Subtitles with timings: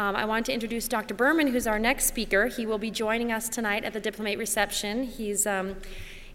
[0.00, 1.12] Um, I want to introduce Dr.
[1.12, 2.46] Berman, who's our next speaker.
[2.46, 5.02] He will be joining us tonight at the Diplomate reception.
[5.04, 5.76] He's um,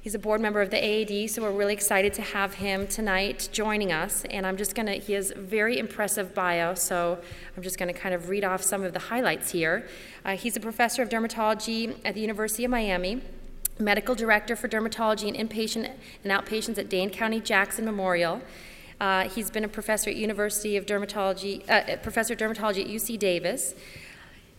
[0.02, 3.50] He's a board member of the AAD, so we're really excited to have him tonight
[3.52, 4.24] joining us.
[4.26, 7.18] And I'm just going to, he has very impressive bio, so
[7.58, 9.88] I'm just going to kind of read off some of the highlights here.
[10.24, 13.24] Uh, he's a professor of dermatology at the University of Miami,
[13.80, 15.90] medical director for dermatology and inpatient
[16.24, 18.44] and outpatients at Dade County Jackson Memorial.
[19.00, 23.20] Uh, he's been a professor at University of Dermatology, uh, professor of dermatology at UC
[23.20, 23.74] Davis.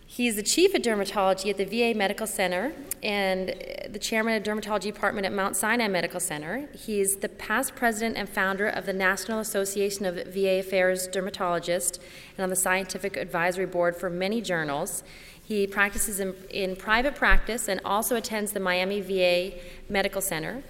[0.09, 2.72] He's the chief of dermatology at the VA Medical Center
[3.03, 3.49] and
[3.89, 6.68] the chairman of dermatology department at Mount Sinai Medical Center.
[6.75, 11.98] He's the past president and founder of the National Association of VA Affairs Dermatologists
[12.39, 15.03] and on the scientific advisory board for many journals.
[15.43, 20.62] He practices in, in private practice and also attends the Miami VA Medical Center.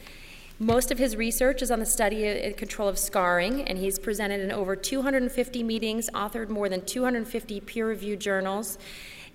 [0.59, 4.41] Most of his research is on the study and control of scarring, and he's presented
[4.41, 8.79] in over 250 meetings, authored more than 250 peer reviewed journals,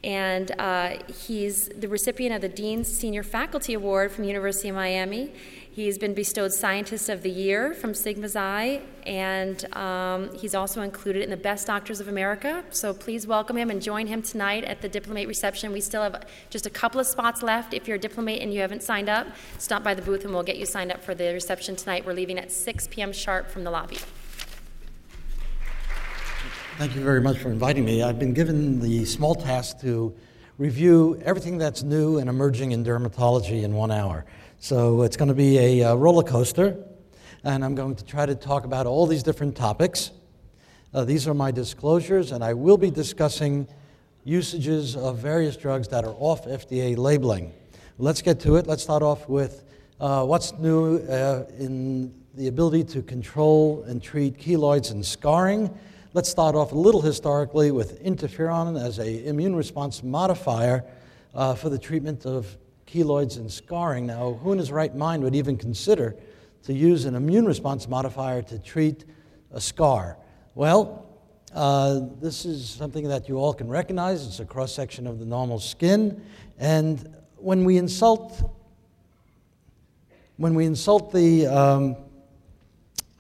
[0.04, 5.32] and uh, he's the recipient of the Dean's Senior Faculty Award from University of Miami.
[5.74, 11.24] He's been bestowed Scientist of the Year from Sigma Xi, and um, he's also included
[11.24, 12.66] in the Best Doctors of America.
[12.72, 15.72] So please welcome him and join him tonight at the Diplomate reception.
[15.72, 17.74] We still have just a couple of spots left.
[17.74, 19.28] If you're a diplomate and you haven't signed up,
[19.60, 22.06] stop by the booth and we'll get you signed up for the reception tonight.
[22.06, 23.14] We're leaving at 6 p.m.
[23.14, 23.98] sharp from the lobby.
[26.78, 28.02] Thank you very much for inviting me.
[28.02, 30.16] I've been given the small task to
[30.58, 34.26] review everything that's new and emerging in dermatology in one hour.
[34.58, 36.78] So it's going to be a, uh, roller coaster,
[37.44, 40.12] and I'm going to try to talk about all these different topics.
[40.94, 43.68] Uh, these are my disclosures, and I will be discussing
[44.24, 47.54] usages of various drugs that are off FDA labeling.
[48.00, 48.66] Let's get to it.
[48.66, 49.66] Let's start off with
[50.00, 55.70] uh, what's new uh, in the ability to control and treat keloids and scarring
[56.14, 60.84] Let's start off a little historically with interferon as an immune response modifier
[61.34, 64.08] uh, for the treatment of keloids and scarring.
[64.08, 66.18] Now, who in his right mind would even consider
[66.64, 69.06] to use an immune response modifier to treat
[69.54, 70.18] a scar?
[70.54, 71.06] Well,
[71.56, 74.28] uh, this is something that you all can recognize.
[74.28, 76.22] It's a cross section of the normal skin.
[76.60, 78.54] And when we insult,
[80.36, 81.96] when we insult the um,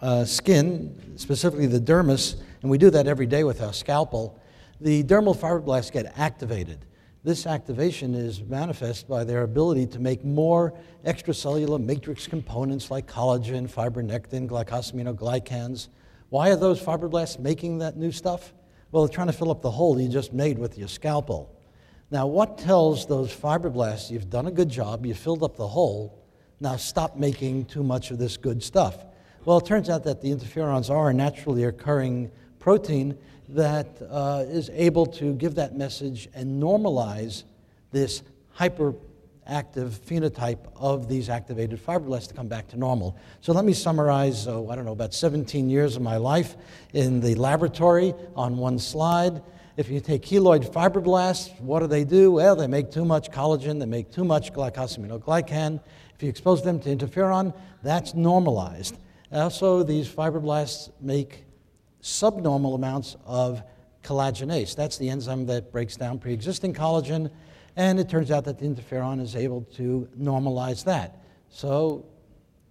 [0.01, 4.39] uh, skin, specifically the dermis, and we do that every day with our scalpel,
[4.79, 6.85] the dermal fibroblasts get activated.
[7.23, 10.73] This activation is manifest by their ability to make more
[11.05, 15.89] extracellular matrix components like collagen, fibronectin, glycosaminoglycans.
[16.29, 18.53] Why are those fibroblasts making that new stuff?
[18.91, 21.55] Well, they're trying to fill up the hole you just made with your scalpel.
[22.09, 26.23] Now, what tells those fibroblasts you've done a good job, you filled up the hole,
[26.59, 29.05] now stop making too much of this good stuff?
[29.45, 33.17] Well, it turns out that the interferons are naturally occurring protein
[33.49, 37.43] that uh, is able to give that message and normalize
[37.91, 38.23] this
[38.57, 38.95] hyperactive
[39.49, 43.17] phenotype of these activated fibroblasts to come back to normal.
[43.41, 46.55] So let me summarize, oh, I don't know, about 17 years of my life
[46.93, 49.41] in the laboratory on one slide.
[49.75, 52.31] If you take keloid fibroblasts, what do they do?
[52.31, 55.81] Well, they make too much collagen, they make too much glycosaminoglycan.
[56.15, 58.97] If you expose them to interferon, that's normalized.
[59.31, 61.45] Also, these fibroblasts make
[62.01, 63.63] subnormal amounts of
[64.03, 64.75] collagenase.
[64.75, 67.31] That's the enzyme that breaks down pre existing collagen,
[67.75, 71.23] and it turns out that the interferon is able to normalize that.
[71.49, 72.05] So,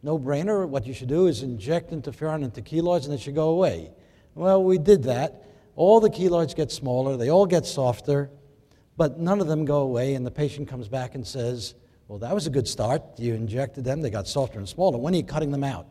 [0.03, 3.51] no brainer, what you should do is inject interferon into keloids and it should go
[3.51, 3.91] away.
[4.35, 5.45] Well, we did that.
[5.77, 8.31] All the keloids get smaller, they all get softer,
[8.97, 11.75] but none of them go away, and the patient comes back and says,
[12.09, 13.03] Well, that was a good start.
[13.19, 14.99] You injected them, they got softer and smaller.
[14.99, 15.87] When are you cutting them out?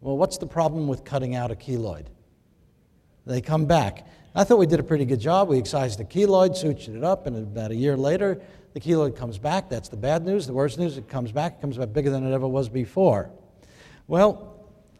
[0.00, 2.06] Well, what's the problem with cutting out a keloid?
[3.26, 4.06] They come back.
[4.34, 5.48] I thought we did a pretty good job.
[5.48, 8.40] We excised the keloid, sutured it up, and about a year later,
[8.72, 9.68] the keloid comes back.
[9.68, 10.46] That's the bad news.
[10.46, 11.58] The worst news, it comes back.
[11.58, 13.30] It comes back bigger than it ever was before.
[14.08, 14.52] Well,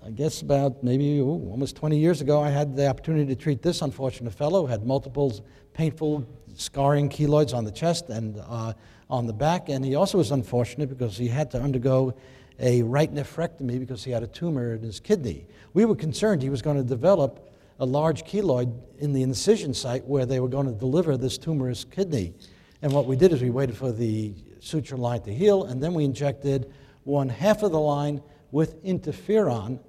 [0.05, 3.63] I guess about maybe ooh, almost 20 years ago, I had the opportunity to treat
[3.63, 5.45] this unfortunate fellow who had multiple
[5.75, 8.75] painful scarring keloids on the chest and uh,
[9.09, 9.69] on the back.
[9.69, 12.15] And he also was unfortunate because he had to undergo
[12.59, 15.47] a right nephrectomy because he had a tumor in his kidney.
[15.73, 17.49] We were concerned he was going to develop
[17.83, 21.83] a large keloid in the incision site where they were going to deliver this tumorous
[21.83, 22.33] kidney.
[22.81, 25.93] And what we did is we waited for the suture line to heal, and then
[25.93, 29.81] we injected one half of the line with interferon,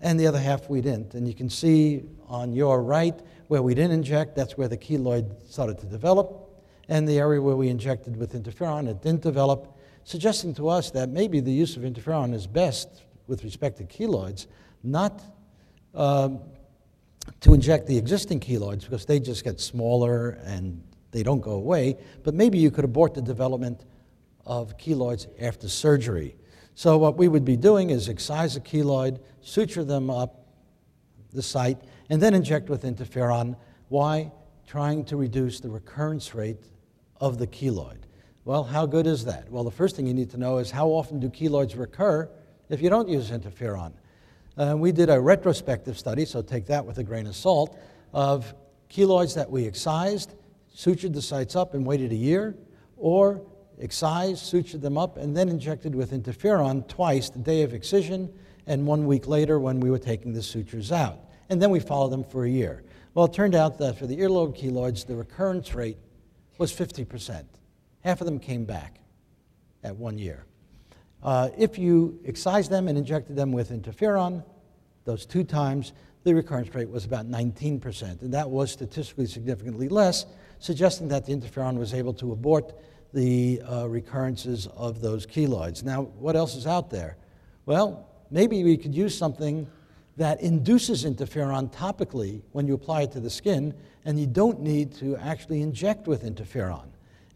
[0.00, 1.12] and the other half we didn't.
[1.12, 5.46] And you can see on your right where we didn't inject, that's where the keloid
[5.46, 6.64] started to develop.
[6.88, 11.10] And the area where we injected with interferon, it didn't develop, suggesting to us that
[11.10, 14.46] maybe the use of interferon is best with respect to keloids,
[14.82, 15.22] not
[15.94, 16.40] um,
[17.40, 21.96] to inject the existing keloids because they just get smaller and they don't go away,
[22.22, 23.84] but maybe you could abort the development
[24.46, 26.36] of keloids after surgery.
[26.74, 30.44] So, what we would be doing is excise a keloid, suture them up
[31.32, 31.78] the site,
[32.10, 33.56] and then inject with interferon.
[33.88, 34.32] Why?
[34.66, 36.64] Trying to reduce the recurrence rate
[37.20, 37.98] of the keloid.
[38.44, 39.50] Well, how good is that?
[39.50, 42.28] Well, the first thing you need to know is how often do keloids recur
[42.68, 43.92] if you don't use interferon?
[44.56, 47.76] Uh, we did a retrospective study, so take that with a grain of salt,
[48.12, 48.54] of
[48.88, 50.34] keloids that we excised,
[50.74, 52.54] sutured the sites up, and waited a year,
[52.96, 53.42] or
[53.80, 58.32] excised, sutured them up, and then injected with interferon twice the day of excision
[58.66, 61.18] and one week later when we were taking the sutures out.
[61.48, 62.84] And then we followed them for a year.
[63.12, 65.98] Well, it turned out that for the earlobe keloids, the recurrence rate
[66.58, 67.44] was 50%.
[68.00, 69.00] Half of them came back
[69.82, 70.46] at one year.
[71.24, 74.44] Uh, if you excised them and injected them with interferon,
[75.04, 75.92] those two times,
[76.22, 80.26] the recurrence rate was about 19%, and that was statistically significantly less,
[80.58, 82.74] suggesting that the interferon was able to abort
[83.14, 85.82] the uh, recurrences of those keloids.
[85.82, 87.16] Now, what else is out there?
[87.64, 89.66] Well, maybe we could use something
[90.16, 93.74] that induces interferon topically when you apply it to the skin,
[94.04, 96.86] and you don't need to actually inject with interferon.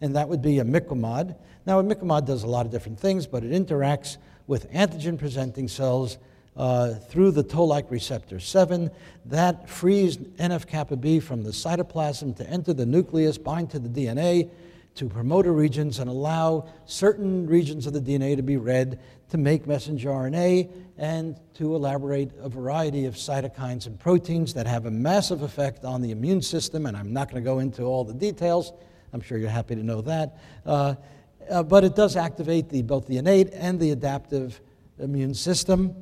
[0.01, 1.37] And that would be imiquimod.
[1.67, 4.17] Now, imiquimod does a lot of different things, but it interacts
[4.47, 6.19] with antigen presenting cells
[6.57, 8.91] uh, through the toll-like receptor 7.
[9.27, 13.89] That frees NF kappa B from the cytoplasm to enter the nucleus, bind to the
[13.89, 14.51] DNA,
[14.97, 18.99] to promoter regions and allow certain regions of the DNA to be read
[19.31, 24.87] to make messenger RNA and to elaborate a variety of cytokines and proteins that have
[24.87, 26.87] a massive effect on the immune system.
[26.87, 28.73] And I'm not going to go into all the details.
[29.13, 30.39] I'm sure you're happy to know that.
[30.67, 30.95] Uh,
[31.51, 34.61] uh, but it does activate the, both the innate and the adaptive
[34.99, 35.95] immune system.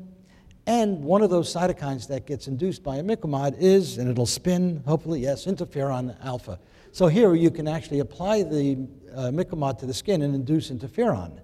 [0.66, 5.20] And one of those cytokines that gets induced by imiquimod is, and it'll spin, hopefully,
[5.20, 6.58] yes, interferon alpha.
[6.90, 11.40] So here you can actually apply the uh, to the skin and induce interferon.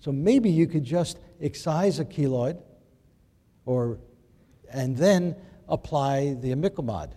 [0.00, 2.60] So maybe you could just excise a keloid
[3.66, 3.98] or,
[4.72, 5.36] and then
[5.68, 7.10] apply the imiquimod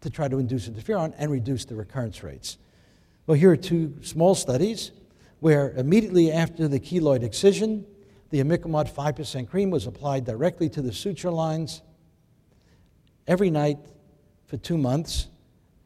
[0.00, 2.58] to try to induce interferon and reduce the recurrence rates.
[3.28, 4.90] Well, here are two small studies
[5.40, 7.84] where immediately after the keloid excision,
[8.30, 11.82] the imiquimod 5% cream was applied directly to the suture lines
[13.26, 13.76] every night
[14.46, 15.28] for two months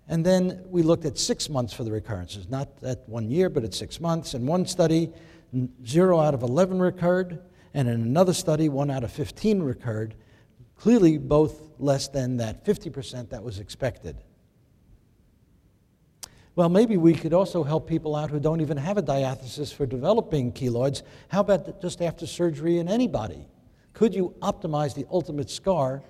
[0.06, 3.64] and then we looked at six months for the recurrences, not at one year, but
[3.64, 4.34] at six months.
[4.34, 5.10] In one study,
[5.84, 7.40] zero out of 11 recurred,
[7.74, 10.14] and in another study, one out of 15 recurred,
[10.76, 14.16] clearly both less than that 50% that was expected.
[16.54, 19.87] Well, maybe we could also help people out who don't even have a diathesis for
[19.87, 21.02] developing keloids.
[21.28, 23.46] How about just after surgery in anybody?
[23.94, 26.02] Could you optimize the ultimate scar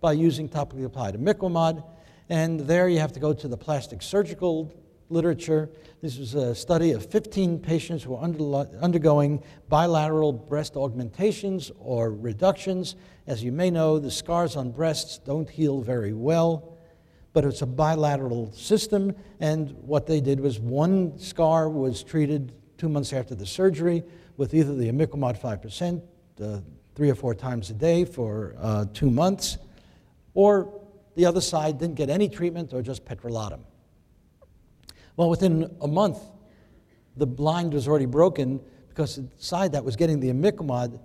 [0.00, 1.84] by using topically applied imiquimod?
[2.30, 4.72] And there you have to go to the plastic surgical
[5.10, 5.68] literature.
[6.00, 12.96] This was a study of 15 patients who were undergoing bilateral breast augmentations or reductions.
[13.26, 16.78] As you may know, the scars on breasts don't heal very well,
[17.32, 19.14] but it's a bilateral system.
[19.38, 24.02] And what they did was one scar was treated two months after the surgery
[24.36, 26.02] with either the imiquimod 5%,
[26.42, 26.60] uh,
[26.94, 29.58] three or four times a day for uh, two months,
[30.34, 30.80] or
[31.14, 33.60] the other side didn't get any treatment or just petrolatum.
[35.16, 36.18] Well, within a month,
[37.16, 40.98] the blind was already broken because the side that was getting the imiquimod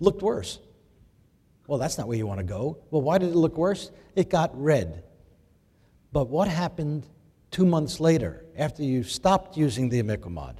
[0.00, 0.58] looked worse.
[1.66, 2.78] Well, that's not where you want to go.
[2.90, 3.90] Well, why did it look worse?
[4.16, 5.02] It got red.
[6.12, 7.06] But what happened
[7.50, 10.56] two months later after you stopped using the imiquimod?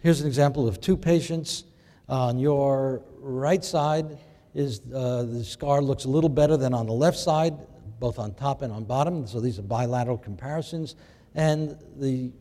[0.00, 1.64] Here's an example of two patients.
[2.08, 4.18] On your right side,
[4.54, 7.54] is uh, the scar looks a little better than on the left side,
[7.98, 9.26] both on top and on bottom.
[9.26, 10.96] So these are bilateral comparisons.
[11.34, 12.32] And the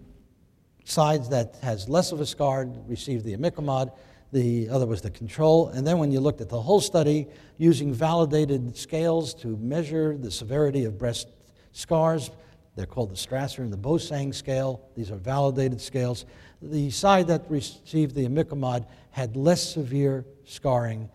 [0.84, 3.92] sides that has less of a scar received the imiquimod.
[4.32, 5.70] The other was the control.
[5.70, 10.32] And then when you looked at the whole study, using validated scales to measure the
[10.32, 11.28] severity of breast
[11.74, 12.32] scars,
[12.76, 14.88] they're called the Strasser and the Bosang scale.
[14.96, 16.26] These are validated scales.
[16.62, 21.10] The side that received the imiquimod had less severe scarring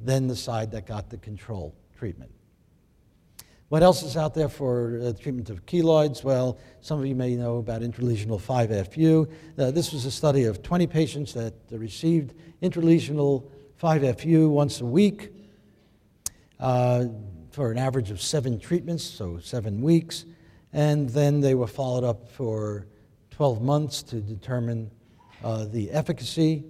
[0.00, 2.30] than the side that got the control treatment.
[3.68, 6.22] What else is out there for uh, treatment of keloids?
[6.22, 9.28] Well, some of you may know about intralesional 5-FU.
[9.58, 13.50] Uh, this was a study of 20 patients that received intralesional
[13.82, 15.32] 5-FU once a week
[16.60, 17.06] uh,
[17.50, 20.26] for an average of seven treatments, so seven weeks.
[20.72, 22.86] And then they were followed up for
[23.30, 24.92] 12 months to determine
[25.42, 26.66] uh, the efficacy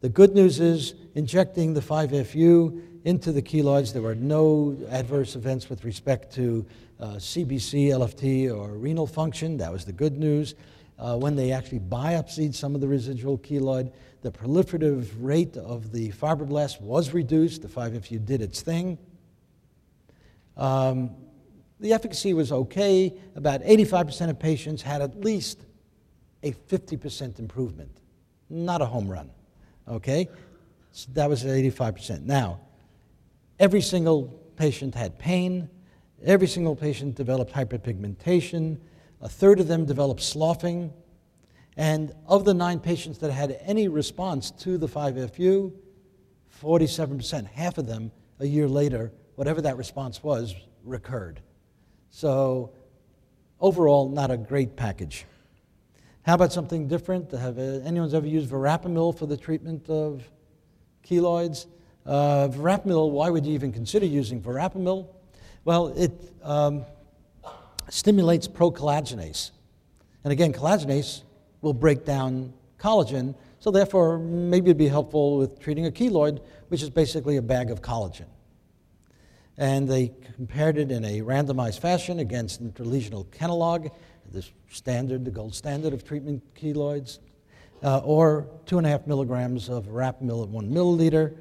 [0.00, 3.92] the good news is injecting the 5FU into the keloids.
[3.92, 6.66] There were no adverse events with respect to
[6.98, 9.56] uh, CBC, LFT, or renal function.
[9.56, 10.54] That was the good news.
[10.98, 13.90] Uh, when they actually biopsied some of the residual keloid,
[14.22, 17.62] the proliferative rate of the fibroblast was reduced.
[17.62, 18.98] The 5FU did its thing.
[20.58, 21.10] Um,
[21.80, 23.14] the efficacy was okay.
[23.34, 25.64] About 85% of patients had at least
[26.42, 27.90] a 50% improvement.
[28.50, 29.30] Not a home run,
[29.88, 30.28] okay?
[30.92, 32.24] So that was 85%.
[32.24, 32.60] Now,
[33.60, 34.24] every single
[34.56, 35.68] patient had pain.
[36.24, 38.78] Every single patient developed hyperpigmentation.
[39.20, 40.92] A third of them developed sloughing.
[41.76, 45.72] And of the nine patients that had any response to the 5FU,
[46.60, 51.40] 47%, half of them a year later, whatever that response was, recurred.
[52.10, 52.72] So,
[53.60, 55.26] overall, not a great package.
[56.22, 57.30] How about something different?
[57.32, 60.28] Have uh, anyone's ever used verapamil for the treatment of
[61.06, 61.66] keloids?
[62.06, 65.06] Uh, verapamil, why would you even consider using verapamil?
[65.64, 66.84] Well, it um,
[67.88, 69.50] stimulates procollagenase.
[70.24, 71.22] And again, collagenase
[71.60, 76.82] will break down collagen, so therefore, maybe it'd be helpful with treating a keloid, which
[76.82, 78.24] is basically a bag of collagen.
[79.58, 83.90] And they compared it in a randomized fashion against intralesional Kenalog,
[84.32, 87.18] the standard, the gold standard of treatment keloids,
[87.82, 91.36] uh, or two and a half milligrams of verapamil at one milliliter.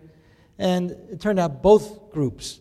[0.59, 2.59] And it turned out both groups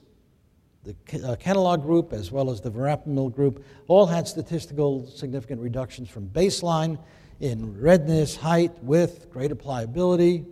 [0.85, 6.09] the uh, Kenalog group as well as the verapamil group all had statistical significant reductions
[6.09, 6.99] from baseline
[7.41, 10.47] in redness, height, width, greater pliability.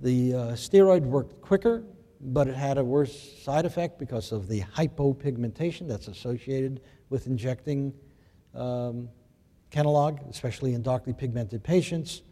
[0.00, 1.82] The uh, steroid worked quicker,
[2.20, 6.80] but it had a worse side effect because of the hypopigmentation that's associated
[7.10, 7.92] with injecting
[8.54, 9.08] um,
[10.30, 12.22] especially in darkly pigmented patients.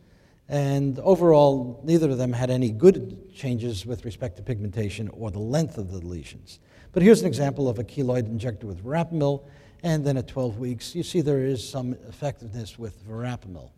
[0.49, 5.41] And overall, neither of them had any good changes with respect to pigmentation or the
[5.41, 6.61] length of the lesions.
[6.93, 9.45] But here's an example of a keloid injected with verapamil,
[9.83, 13.71] and then at 12 weeks, you see there is some effectiveness with verapamil.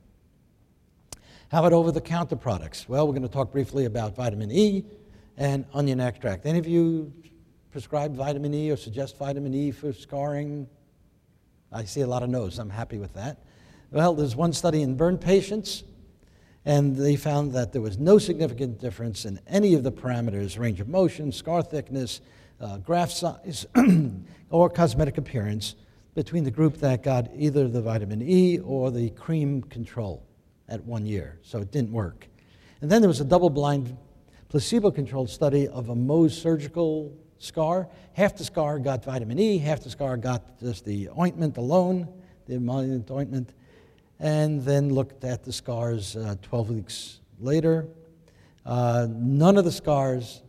[1.51, 2.89] How about over the counter products?
[2.89, 4.85] Well, we're going to talk briefly about vitamin E
[5.39, 6.45] and onion extract.
[6.45, 7.11] Any of you
[7.73, 10.69] prescribe vitamin E or suggest vitamin E for scarring?
[11.73, 12.59] I see a lot of no's.
[12.59, 13.39] I'm happy with that.
[13.91, 15.85] Well, there's one study in burn patients,
[16.65, 20.81] and they found that there was no significant difference in any of the parameters range
[20.81, 22.21] of motion, scar thickness,
[22.61, 23.67] uh, graft size
[24.51, 25.77] or cosmetic appearance
[26.15, 30.27] between the group that got either the vitamin E or the cream control
[30.69, 31.39] at one year.
[31.43, 32.27] So it didn't work.
[32.81, 33.97] And then there was a double blind
[34.49, 37.89] placebo controlled study of a Mohs surgical scar.
[38.15, 42.09] Half the scar got vitamin E, half the scar got just the ointment alone,
[42.47, 43.53] the emollient ointment,
[44.21, 47.89] and then looked at the scars uh, 12 weeks later.
[48.67, 50.43] Uh, none of the scars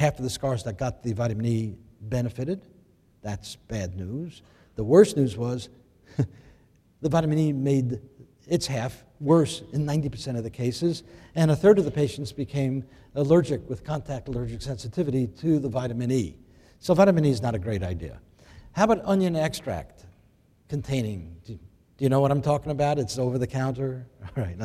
[0.00, 2.62] Half of the scars that got the vitamin E benefited.
[3.20, 4.40] That's bad news.
[4.76, 5.68] The worst news was
[6.16, 8.00] the vitamin E made
[8.48, 11.02] its half worse in 90% of the cases,
[11.34, 12.82] and a third of the patients became
[13.14, 16.38] allergic with contact allergic sensitivity to the vitamin E.
[16.78, 18.22] So, vitamin E is not a great idea.
[18.72, 20.06] How about onion extract
[20.70, 21.36] containing?
[22.00, 22.98] Do you know what I'm talking about?
[22.98, 24.06] It's over the counter.
[24.22, 24.56] All right.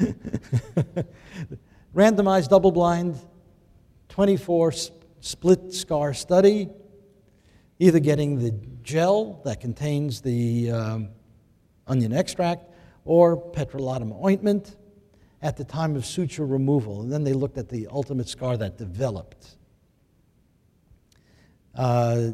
[1.94, 3.20] Randomized, double blind,
[4.08, 4.72] 24
[5.20, 6.70] split scar study,
[7.78, 8.52] either getting the
[8.82, 11.08] gel that contains the um,
[11.86, 12.64] onion extract
[13.04, 14.74] or petrolatum ointment
[15.42, 17.02] at the time of suture removal.
[17.02, 19.58] And then they looked at the ultimate scar that developed.
[21.74, 22.28] Uh,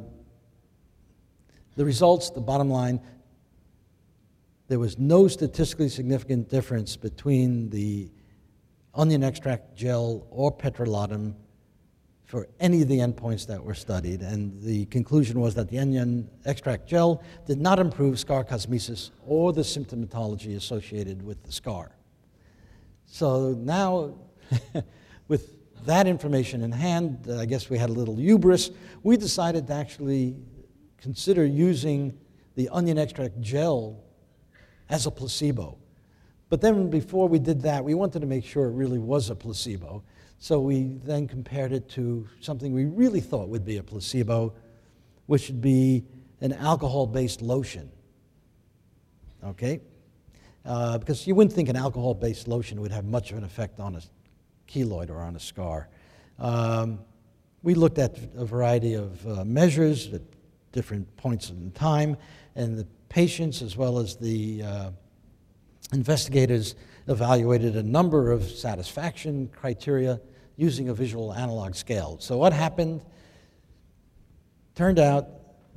[1.75, 3.01] the results, the bottom line,
[4.69, 8.11] there was no statistically significant difference between the
[8.95, 11.35] onion extract gel or petrolatum
[12.25, 14.23] for any of the endpoints that were studied.
[14.23, 19.53] And the conclusion was that the onion extract gel did not improve scar cosmesis or
[19.53, 21.95] the symptomatology associated with the scar.
[23.05, 24.15] So now,
[25.29, 25.55] with
[25.85, 28.71] that information in hand, uh, I guess we had a little hubris.
[29.03, 30.37] We decided to actually
[30.97, 32.19] consider using
[32.55, 34.04] the onion extract gel
[34.89, 35.79] as a placebo.
[36.49, 39.35] But then before we did that, we wanted to make sure it really was a
[39.35, 40.03] placebo.
[40.39, 44.53] So we then compared it to something we really thought would be a placebo,
[45.27, 46.05] which would be
[46.41, 47.91] an alcohol based lotion.
[49.43, 49.81] Okay?
[50.65, 53.81] Uh, because you wouldn't think an alcohol based lotion would have much of an effect
[53.81, 54.03] on a
[54.69, 55.89] keloid or on a scar.
[56.39, 57.01] Um,
[57.63, 60.23] we looked at a variety of uh, measures at
[60.73, 62.17] different points in time,
[62.55, 64.91] and the patients as well as the uh,
[65.93, 66.75] investigators
[67.07, 70.21] evaluated a number of satisfaction criteria
[70.57, 72.17] using a visual analog scale.
[72.19, 73.03] So, what happened?
[74.75, 75.29] Turned out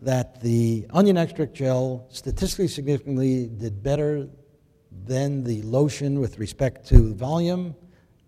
[0.01, 4.27] that the onion extract gel statistically significantly did better
[5.05, 7.75] than the lotion with respect to volume,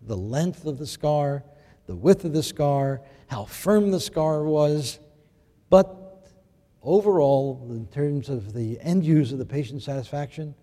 [0.04, 1.44] the length of the scar,
[1.88, 5.00] the width of the scar, how firm the scar was.
[5.72, 5.99] But
[6.84, 10.56] overall, in terms of the end user, the patient satisfaction,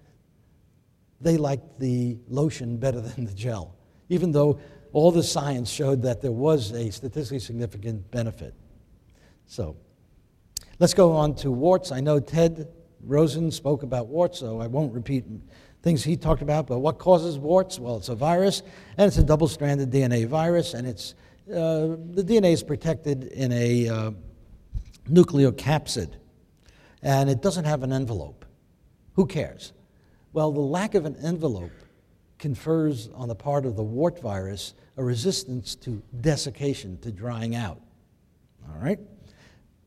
[1.20, 3.74] they liked the lotion better than the gel,
[4.08, 4.58] even though
[4.92, 8.54] all the science showed that there was a statistically significant benefit.
[9.46, 9.76] So,
[10.78, 11.92] let's go on to warts.
[11.92, 12.68] I know Ted
[13.02, 15.24] Rosen spoke about warts, so I won't repeat
[15.82, 16.66] things he talked about.
[16.66, 17.78] But what causes warts?
[17.78, 18.62] Well, it's a virus,
[18.96, 21.14] and it's a double stranded DNA virus, and it's,
[21.48, 24.10] uh, the DNA is protected in a uh,
[25.08, 26.12] nucleocapsid,
[27.02, 28.44] and it doesn't have an envelope.
[29.14, 29.72] Who cares?
[30.32, 31.72] Well, the lack of an envelope
[32.38, 37.80] confers on the part of the wart virus a resistance to desiccation, to drying out.
[38.68, 38.98] All right?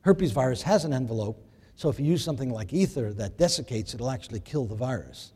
[0.02, 1.46] Herpes virus has an envelope,
[1.76, 5.34] so if you use something like ether that desiccates, it'll actually kill the virus.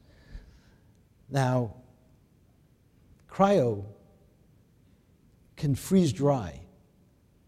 [1.29, 1.75] Now,
[3.29, 3.85] cryo
[5.55, 6.61] can freeze dry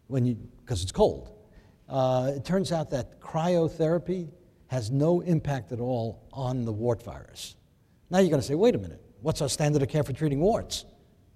[0.08, 1.35] when you because it's cold.
[1.88, 4.28] Uh, it turns out that cryotherapy
[4.68, 7.56] has no impact at all on the wart virus.
[8.10, 10.40] Now you're going to say, wait a minute, what's our standard of care for treating
[10.40, 10.84] warts?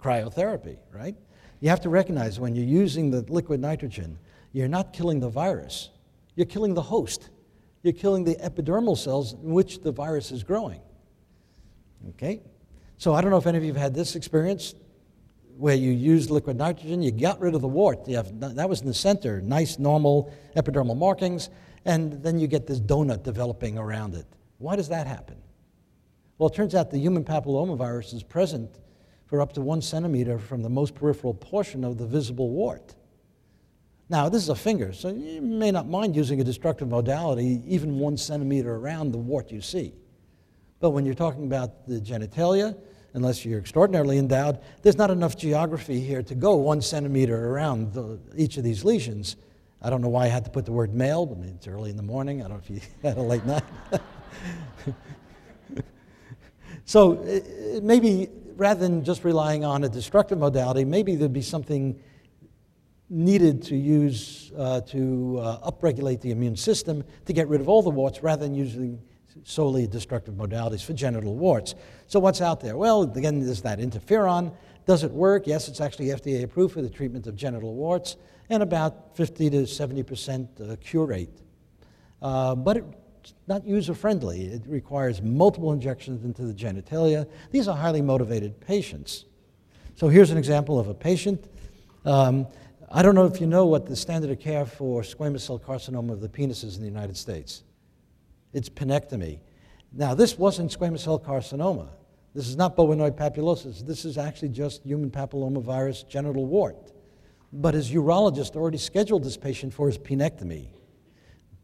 [0.03, 1.17] Cryotherapy, right?
[1.61, 4.19] You have to recognize when you're using the liquid nitrogen,
[4.53, 5.91] you're not killing the virus,
[6.35, 7.31] you're killing the host.
[7.83, 10.81] You're killing the epidermal cells in which the virus is growing.
[12.11, 12.43] Okay?
[12.99, 14.75] So I don't know if any of you have had this experience
[15.61, 18.07] where you used liquid nitrogen, you got rid of the wart.
[18.09, 21.51] Have, that was in the center, nice, normal epidermal markings
[21.85, 24.27] and then you get this donut developing around it.
[24.59, 25.37] Why does that happen?
[26.39, 28.71] Well, it turns out the human papillomavirus is present
[29.27, 32.95] for up to one centimeter from the most peripheral portion of the visible wart.
[34.09, 37.99] Now, this is a finger, so you may not mind using a destructive modality even
[37.99, 39.95] one centimeter around the wart you see.
[40.81, 42.77] But when you're talking about the genitalia,
[43.15, 48.19] unless you're extraordinarily endowed, there's not enough geography here to go one centimeter around the,
[48.37, 49.37] each of these lesions.
[49.83, 51.97] I don't know why I had to put the word male, but it's early in
[51.97, 52.41] the morning.
[52.41, 53.63] I don't know if you had a late night.
[56.85, 57.25] so
[57.83, 61.99] maybe rather than just relying on a destructive modality, maybe there'd be something
[63.09, 67.83] needed to use uh, to uh, upregulate the immune system to get rid of all
[67.83, 69.01] the warts rather than using
[69.45, 71.75] solely destructive modalities for genital warts.
[72.07, 72.77] So, what's out there?
[72.77, 74.55] Well, again, there's that interferon.
[74.87, 75.47] Does it work?
[75.47, 78.17] Yes, it's actually FDA approved for the treatment of genital warts
[78.49, 81.31] and about 50 to 70 percent uh, cure rate.
[82.21, 82.79] Uh, but
[83.21, 84.47] it's not user friendly.
[84.47, 87.29] It requires multiple injections into the genitalia.
[87.51, 89.27] These are highly motivated patients.
[89.95, 91.45] So here's an example of a patient.
[92.05, 92.47] Um,
[92.91, 96.13] I don't know if you know what the standard of care for squamous cell carcinoma
[96.13, 97.63] of the penis is in the United States.
[98.53, 99.41] It's penectomy.
[99.93, 101.89] Now, this wasn't squamous cell carcinoma.
[102.35, 103.85] This is not bowenoid papulosis.
[103.85, 106.93] This is actually just human papillomavirus genital wart.
[107.53, 110.69] But his urologist already scheduled this patient for his penectomy.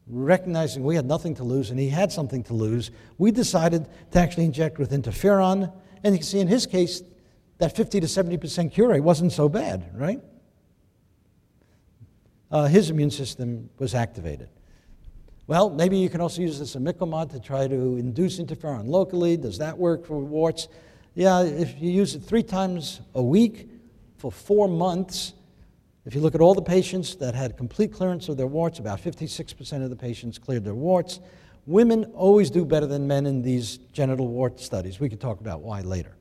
[0.09, 4.19] Recognizing we had nothing to lose and he had something to lose, we decided to
[4.19, 5.73] actually inject with interferon.
[6.03, 7.03] And you can see in his case,
[7.59, 10.21] that 50 to 70% cure rate wasn't so bad, right?
[12.51, 14.49] Uh, his immune system was activated.
[15.49, 19.37] Well, maybe you can also use this in imiquimod to try to induce interferon locally.
[19.37, 20.67] Does that work for warts?
[21.15, 23.69] Yeah, if you use it three times a week
[24.19, 25.35] for four months,
[26.05, 29.01] if you look at all the patients that had complete clearance of their warts, about
[29.01, 31.21] 56% of the patients cleared their warts.
[31.67, 34.99] Women always do better than men in these genital wart studies.
[34.99, 36.17] We could talk about why later.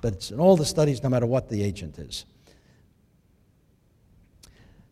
[0.00, 2.24] But it's in all the studies, no matter what the agent is.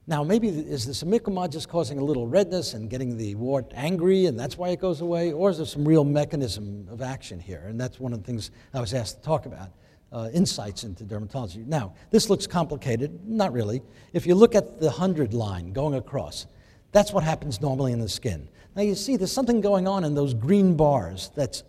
[0.07, 4.27] Now, maybe is this imiquimod just causing a little redness and getting the wart angry,
[4.27, 5.31] and that's why it goes away?
[5.31, 7.65] Or is there some real mechanism of action here?
[7.69, 9.71] And that's one of the things I was asked to talk about
[10.13, 11.65] uh, insights into dermatology.
[11.65, 13.81] Now, this looks complicated, not really.
[14.13, 16.47] If you look at the 100 line going across,
[16.91, 18.49] that's what happens normally in the skin.
[18.75, 21.63] Now, you see there's something going on in those green bars that's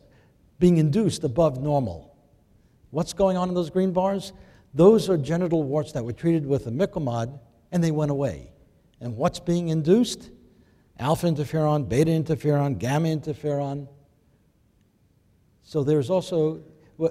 [0.57, 2.15] being induced above normal.
[2.89, 4.33] What's going on in those green bars?
[4.73, 7.39] Those are genital warts that were treated with imiquimod
[7.73, 8.51] and they went away.
[9.01, 10.31] And what's being induced?
[10.99, 13.89] Alpha interferon, beta interferon, gamma interferon.
[15.63, 16.63] So there's also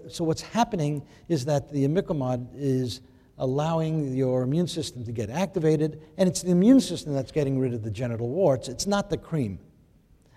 [0.09, 3.01] so what's happening is that the imiquimod is
[3.37, 7.75] allowing your immune system to get activated, and it's the immune system that's getting rid
[7.75, 8.69] of the genital warts.
[8.69, 9.59] It's not the cream.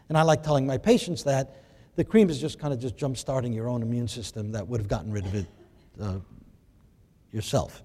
[0.09, 1.63] And I like telling my patients that
[1.95, 4.81] the cream is just kind of just jump starting your own immune system that would
[4.81, 5.47] have gotten rid of it
[6.01, 6.15] uh,
[7.31, 7.84] yourself.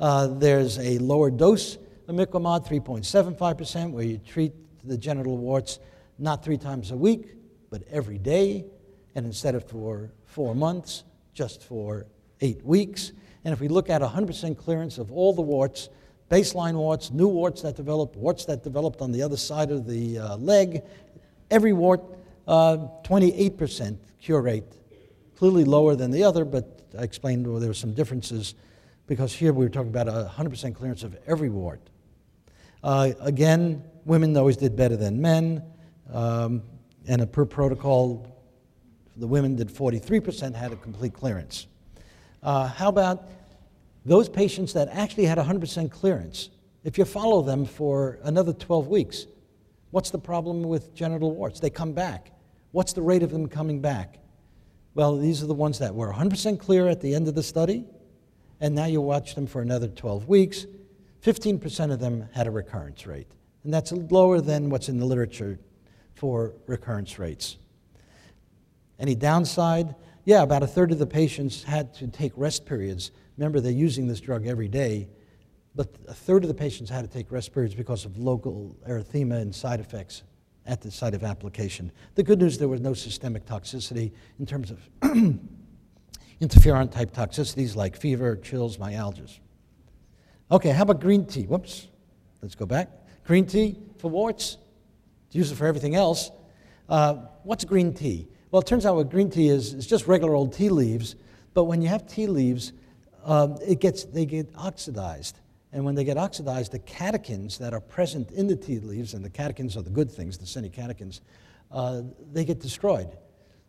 [0.00, 4.52] Uh, there's a lower dose of imiquimod, 3.75%, where you treat
[4.84, 5.80] the genital warts
[6.18, 7.34] not three times a week,
[7.70, 8.64] but every day,
[9.14, 12.06] and instead of for four months, just for
[12.40, 13.12] eight weeks.
[13.44, 15.88] And if we look at 100% clearance of all the warts,
[16.30, 20.18] baseline warts, new warts that developed, warts that developed on the other side of the
[20.18, 20.82] uh, leg,
[21.50, 22.02] every wart,
[22.46, 24.64] uh, 28% cure rate.
[25.36, 28.54] Clearly lower than the other, but I explained well, there were some differences
[29.08, 31.80] because here we were talking about 100% clearance of every wart.
[32.84, 35.62] Uh, again, women always did better than men,
[36.12, 36.62] um,
[37.08, 38.24] and per protocol,
[39.16, 41.66] the women did 43% had a complete clearance.
[42.42, 43.28] Uh, how about
[44.04, 46.50] those patients that actually had 100% clearance?
[46.84, 49.26] If you follow them for another 12 weeks,
[49.90, 51.60] what's the problem with genital warts?
[51.60, 52.30] They come back.
[52.72, 54.18] What's the rate of them coming back?
[54.94, 57.86] Well, these are the ones that were 100% clear at the end of the study,
[58.60, 60.66] and now you watch them for another 12 weeks.
[61.22, 63.28] 15% of them had a recurrence rate,
[63.64, 65.58] and that's lower than what's in the literature
[66.14, 67.58] for recurrence rates.
[68.98, 69.94] Any downside?
[70.24, 73.12] Yeah, about a third of the patients had to take rest periods.
[73.36, 75.08] Remember, they're using this drug every day,
[75.74, 79.40] but a third of the patients had to take rest periods because of local erythema
[79.40, 80.22] and side effects
[80.66, 81.90] at the site of application.
[82.14, 84.88] The good news there was no systemic toxicity in terms of
[86.40, 89.38] interferon type toxicities like fever, chills, myalgias.
[90.50, 91.44] Okay, how about green tea?
[91.44, 91.88] Whoops,
[92.42, 92.90] let's go back.
[93.24, 94.56] Green tea for warts,
[95.30, 96.30] use it for everything else.
[96.88, 98.28] Uh, what's green tea?
[98.50, 101.16] Well, it turns out what green tea is is just regular old tea leaves,
[101.52, 102.72] but when you have tea leaves,
[103.24, 105.40] um, it gets, they get oxidized.
[105.70, 109.22] And when they get oxidized, the catechins that are present in the tea leaves, and
[109.22, 111.20] the catechins are the good things, the sinecatechins,
[111.70, 113.18] uh, they get destroyed.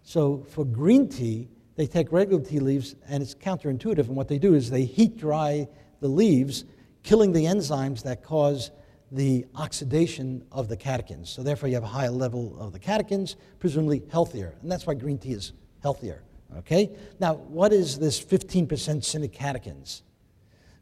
[0.04, 4.00] So for green tea, they take regular tea leaves, and it's counterintuitive.
[4.00, 5.66] And what they do is they heat dry
[6.02, 6.66] the leaves,
[7.04, 8.72] killing the enzymes that cause
[9.14, 11.28] the oxidation of the catechins.
[11.28, 14.56] So therefore, you have a higher level of the catechins, presumably healthier.
[14.62, 16.22] And that's why green tea is healthier.
[16.58, 16.90] Okay?
[17.18, 20.02] Now, what is this 15% sinecatechins?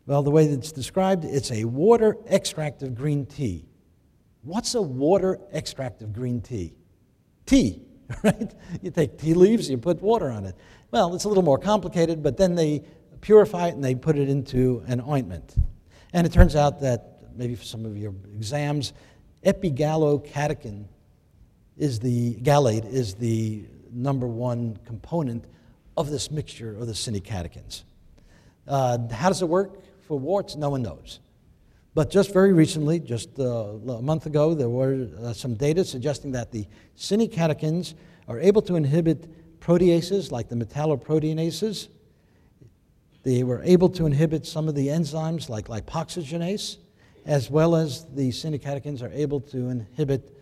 [0.08, 3.68] Well, the way that it's described, it's a water extract of green tea.
[4.42, 6.74] What's a water extract of green tea?
[7.46, 7.84] Tea,
[8.24, 8.52] right?
[8.82, 10.56] You take tea leaves, you put water on it.
[10.90, 12.84] Well, it's a little more complicated, but then they
[13.20, 15.56] purify it and they put it into an ointment.
[16.14, 18.94] And it turns out that, maybe for some of your exams,
[19.46, 20.86] epigallocatechin
[21.78, 25.46] is the, gallate is the number one component
[25.98, 27.84] of this mixture of the sinecatechins.
[28.66, 30.56] Uh, how does it work for warts?
[30.56, 31.20] No one knows.
[31.96, 36.32] But just very recently, just uh, a month ago, there were uh, some data suggesting
[36.32, 36.66] that the
[36.98, 37.96] sinecatechins
[38.28, 39.30] are able to inhibit
[39.68, 41.90] proteases like the metalloproteinases.
[43.24, 46.78] They were able to inhibit some of the enzymes like lipoxygenase,
[47.26, 50.34] as well as the sinecatechins are able to inhibit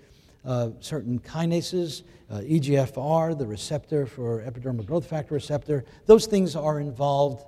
[0.45, 5.83] uh, certain kinases, uh, EGFR, the receptor for epidermal growth factor receptor.
[6.05, 7.43] Those things are involved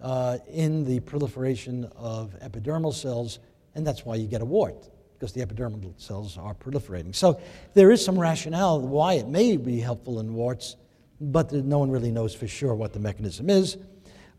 [0.00, 3.40] uh, in the proliferation of epidermal cells,
[3.74, 7.12] and that's why you get a wart, because the epidermal cells are proliferating.
[7.12, 7.40] So
[7.74, 10.76] there is some rationale why it may be helpful in warts,
[11.20, 13.78] but no one really knows for sure what the mechanism is.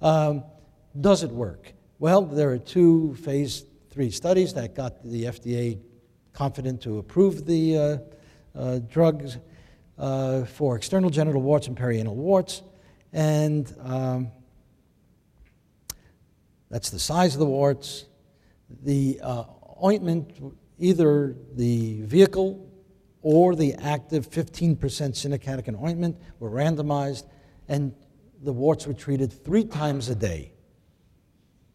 [0.01, 0.43] Um,
[0.99, 1.73] does it work?
[1.99, 5.79] Well, there are two phase three studies that got the FDA
[6.33, 7.97] confident to approve the uh,
[8.55, 9.37] uh, drugs
[9.97, 12.61] uh, for external genital warts and perianal warts.
[13.11, 14.31] And um,
[16.69, 18.05] that's the size of the warts.
[18.83, 19.45] The uh,
[19.83, 20.31] ointment,
[20.77, 22.66] either the vehicle
[23.29, 27.25] or the active 15% sinecatechin ointment, were randomized,
[27.67, 27.93] and
[28.41, 30.53] the warts were treated three times a day.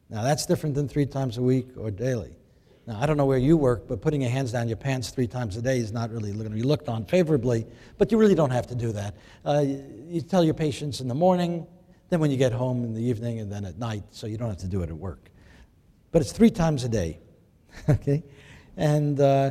[0.09, 2.39] Now, that's different than three times a week or daily.
[2.87, 5.27] Now, I don't know where you work, but putting your hands down your pants three
[5.27, 7.67] times a day is not really going to be looked on favorably,
[7.99, 9.15] but you really don't have to do that.
[9.45, 9.63] Uh,
[10.07, 11.67] you tell your patients in the morning,
[12.09, 14.49] then when you get home in the evening, and then at night, so you don't
[14.49, 15.31] have to do it at work.
[16.13, 17.21] But it's three times a day,
[17.91, 18.25] okay?
[18.75, 19.51] And uh,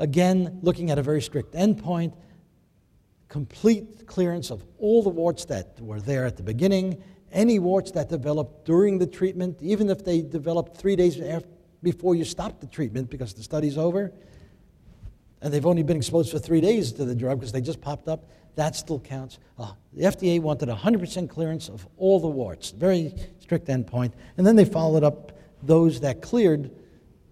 [0.00, 2.12] again, looking at a very strict endpoint,
[3.28, 7.00] complete clearance of all the warts that were there at the beginning
[7.32, 11.20] any warts that developed during the treatment, even if they developed three days
[11.82, 14.12] before you stop the treatment because the study's over,
[15.40, 18.08] and they've only been exposed for three days to the drug because they just popped
[18.08, 19.38] up, that still counts.
[19.58, 24.12] Uh, the FDA wanted 100% clearance of all the warts, very strict endpoint.
[24.36, 25.32] And then they followed up
[25.62, 26.70] those that cleared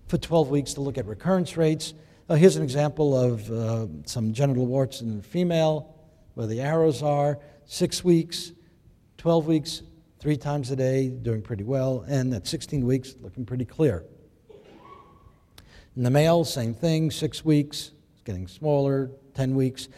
[0.07, 1.92] for 12 weeks to look at recurrence rates.
[2.28, 5.94] Uh, here's an example of uh, some genital warts in a female
[6.34, 8.52] where the arrows are six weeks,
[9.16, 9.82] 12 weeks,
[10.20, 14.04] three times a day, doing pretty well, and at 16 weeks, looking pretty clear.
[15.96, 17.92] In the male, same thing, six weeks,
[18.26, 19.88] getting smaller, 10 weeks,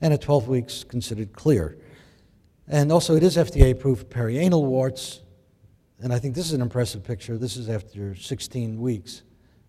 [0.00, 1.78] and at 12 weeks, considered clear.
[2.66, 5.20] And also, it is FDA approved perianal warts,
[6.00, 7.38] and I think this is an impressive picture.
[7.38, 9.22] This is after 16 weeks,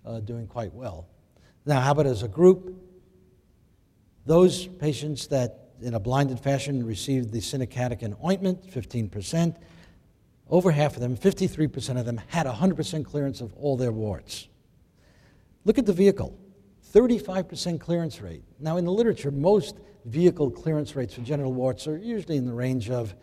[0.03, 1.07] uh, doing quite well.
[1.67, 2.73] Now, how about as a group?
[4.25, 9.57] Those patients that, in a blinded fashion, received the sinecatechin ointment, 15%,
[10.49, 14.47] over half of them, 53% of them, had 100% clearance of all their warts.
[15.65, 16.39] Look at the vehicle
[16.93, 18.43] 35% clearance rate.
[18.59, 19.75] Now, in the literature, most
[20.05, 23.13] vehicle clearance rates for genital warts are usually in the range of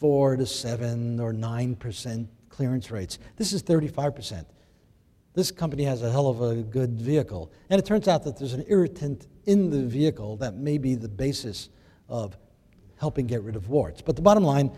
[0.00, 3.20] 4 to 7 or 9% clearance rates.
[3.36, 4.44] This is 35%.
[5.34, 7.52] This company has a hell of a good vehicle.
[7.68, 11.08] And it turns out that there's an irritant in the vehicle that may be the
[11.08, 11.68] basis
[12.08, 12.36] of
[12.98, 14.00] helping get rid of warts.
[14.00, 14.70] But the bottom line,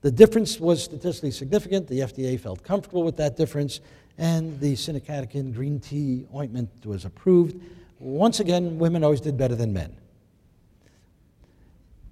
[0.00, 1.86] the difference was statistically significant.
[1.86, 3.80] The FDA felt comfortable with that difference,
[4.18, 7.62] and the sinecatechin green tea ointment was approved.
[8.00, 9.96] Once again, women always did better than men.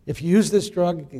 [0.06, 1.10] If you use this drug,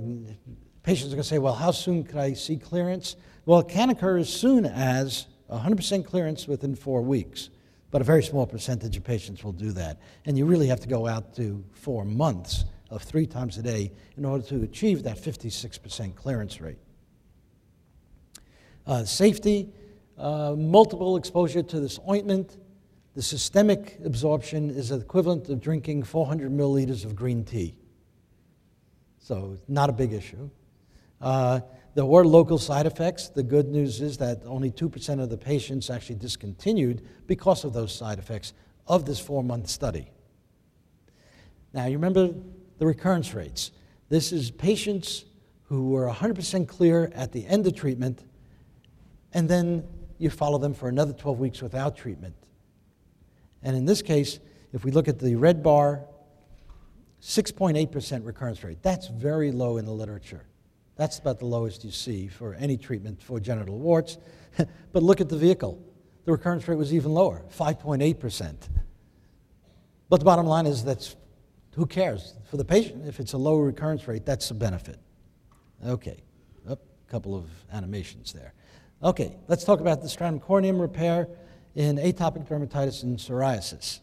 [0.83, 3.17] patients are going to say, well, how soon could I see clearance?
[3.45, 5.27] Well, it can occur as soon as
[5.59, 7.51] 100% clearance within four weeks,
[7.91, 10.01] but a very small percentage of patients will do that.
[10.25, 13.93] And you really have to go out to four months of three times a day
[14.17, 16.79] in order to achieve that 56% clearance rate.
[18.87, 19.73] Uh, safety,
[20.19, 22.57] uh, multiple exposure to this ointment.
[23.15, 27.75] The systemic absorption is equivalent of drinking 400 milliliters of green tea.
[29.19, 30.51] So, not a big issue.
[31.21, 31.61] Uh,
[31.95, 33.29] there were local side effects.
[33.29, 37.95] The good news is that only 2% of the patients actually discontinued because of those
[37.95, 38.55] side effects
[38.87, 40.11] of this four month study.
[41.73, 42.35] Now, you remember
[42.79, 43.71] the recurrence rates.
[44.09, 45.25] This is patients
[45.65, 48.25] who were 100% clear at the end of treatment,
[49.33, 49.85] and then
[50.19, 52.35] you follow them for another 12 weeks without treatment.
[53.63, 54.39] And in this case,
[54.73, 56.05] if we look at the red bar,
[57.23, 58.83] 6.8% recurrence rate.
[58.83, 60.45] That's very low in the literature.
[60.97, 64.19] That's about the lowest you see for any treatment for genital warts.
[64.93, 65.83] but look at the vehicle.
[66.25, 68.55] The recurrence rate was even lower, 5.8%.
[70.09, 71.17] But the bottom line is that's
[71.75, 72.35] who cares?
[72.51, 74.99] For the patient, if it's a low recurrence rate, that's a benefit.
[75.87, 76.23] Okay,
[76.69, 76.77] a
[77.09, 78.53] couple of animations there.
[79.03, 81.29] Okay, let's talk about the stratum corneum repair
[81.75, 84.01] in atopic dermatitis and psoriasis.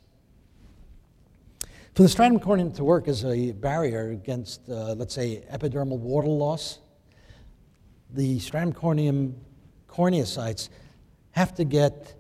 [2.00, 6.30] For the stratum corneum to work as a barrier against, uh, let's say, epidermal water
[6.30, 6.80] loss,
[8.12, 9.34] the stratum corneum
[9.90, 10.70] corneocytes
[11.32, 12.16] have to get,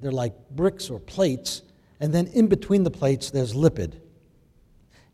[0.00, 1.62] they're like bricks or plates,
[2.00, 4.00] and then in between the plates, there's lipid.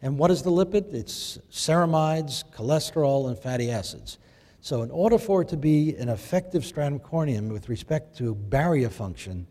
[0.01, 0.95] And what is the lipid?
[0.95, 4.17] It's ceramides, cholesterol, and fatty acids.
[4.63, 8.89] So, in order for it to be an effective stratum corneum with respect to barrier
[8.89, 9.47] function,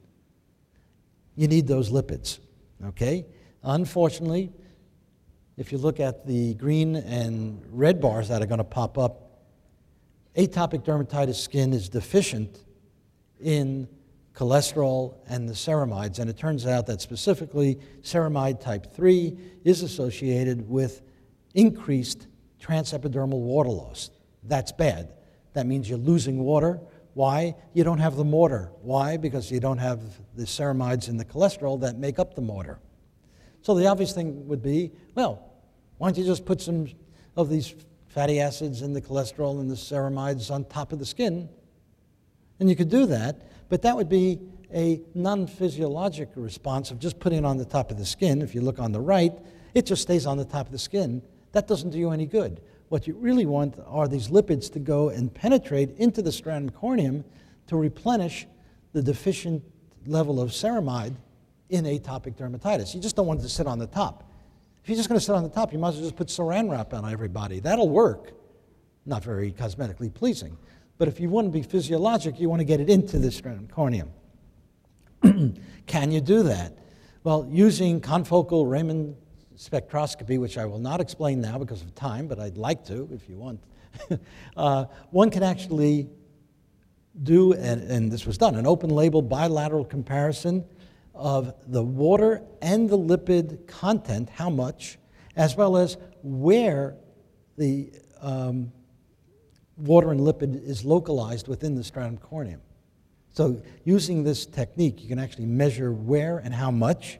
[1.35, 2.39] you need those lipids.
[2.83, 3.27] Okay?
[3.65, 4.51] Unfortunately,
[5.57, 9.41] if you look at the green and red bars that are going to pop up,
[10.37, 12.63] atopic dermatitis skin is deficient
[13.41, 13.87] in
[14.35, 16.19] cholesterol, and the ceramides.
[16.19, 21.01] And it turns out that specifically ceramide type 3 is associated with
[21.53, 22.27] increased
[22.61, 24.11] transepidermal water loss.
[24.43, 25.13] That's bad.
[25.53, 26.81] That means you're losing water.
[27.13, 27.55] Why?
[27.73, 28.71] You don't have the mortar.
[28.81, 29.15] Why?
[29.15, 30.01] Because you don't have
[30.35, 32.79] the ceramides and the cholesterol that make up the mortar.
[33.65, 35.43] So the obvious thing would be well,
[35.97, 36.85] why don't you just put some
[37.35, 37.73] of these
[38.09, 41.49] fatty acids and the cholesterol and the ceramides on top of the skin?
[42.59, 44.39] And you could do that, but that would be
[44.71, 48.43] a non physiologic response of just putting it on the top of the skin.
[48.43, 49.33] If you look on the right,
[49.73, 51.23] it just stays on the top of the skin.
[51.53, 52.61] That doesn't do you any good.
[52.89, 57.23] What you really want are these lipids to go and penetrate into the stratum corneum
[57.65, 58.45] to replenish
[58.93, 59.63] the deficient
[60.05, 61.15] level of ceramide
[61.69, 62.93] in atopic dermatitis.
[62.93, 64.31] You just don't want it to sit on the top.
[64.83, 66.27] If you're just going to sit on the top, you might as well just put
[66.27, 67.59] saran wrap on everybody.
[67.59, 68.33] That'll work.
[69.05, 70.57] Not very cosmetically pleasing.
[70.97, 73.67] But if you want to be physiologic, you want to get it into the stratum
[73.67, 74.09] corneum.
[75.87, 76.77] Can you do that?
[77.23, 79.15] Well, using confocal Raman
[79.57, 83.27] spectroscopy, which I will not explain now because of time, but I'd like to if
[83.27, 83.63] you want,
[84.57, 86.09] uh, one can actually
[87.23, 90.65] do, and, and this was done, an open label bilateral comparison
[91.15, 94.97] of the water and the lipid content, how much,
[95.35, 96.95] as well as where
[97.57, 98.71] the um,
[99.77, 102.59] water and lipid is localized within the stratum corneum.
[103.31, 107.19] So, using this technique, you can actually measure where and how much.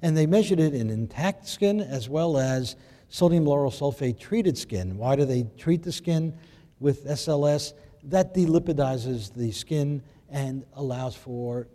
[0.00, 2.76] And they measured it in intact skin as well as
[3.08, 4.96] sodium lauryl sulfate treated skin.
[4.96, 6.38] Why do they treat the skin?
[6.80, 7.74] with SLS,
[8.04, 11.68] that delipidizes the skin and allows for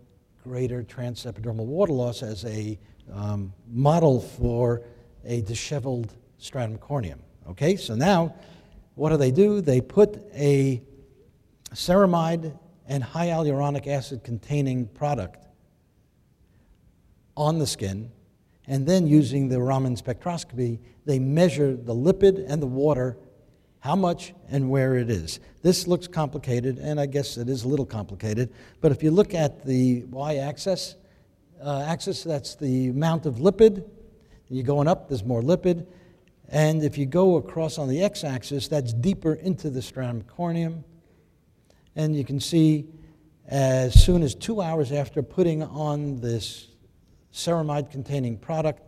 [0.46, 2.78] greater transepidermal water loss as a
[3.12, 4.84] um, model for
[5.26, 7.18] a disheveled stratum corneum.
[7.50, 8.36] Okay, so now
[8.94, 9.60] what do they do?
[9.60, 10.84] They put a
[11.74, 15.48] ceramide and hyaluronic acid containing product
[17.36, 18.12] on the skin,
[18.68, 23.18] and then using the Raman spectroscopy, they measure the lipid and the water,
[23.86, 25.40] how much and where it is.
[25.62, 29.36] This looks complicated, and I guess it is a little complicated, but if you look
[29.36, 30.96] at the y axis,
[31.64, 33.88] uh, axis that's the amount of lipid.
[34.50, 35.86] You're going up, there's more lipid.
[36.50, 40.84] And if you go across on the x axis, that's deeper into the stratum corneum.
[41.96, 42.88] And you can see
[43.48, 46.70] as soon as two hours after putting on this
[47.32, 48.82] ceramide containing product,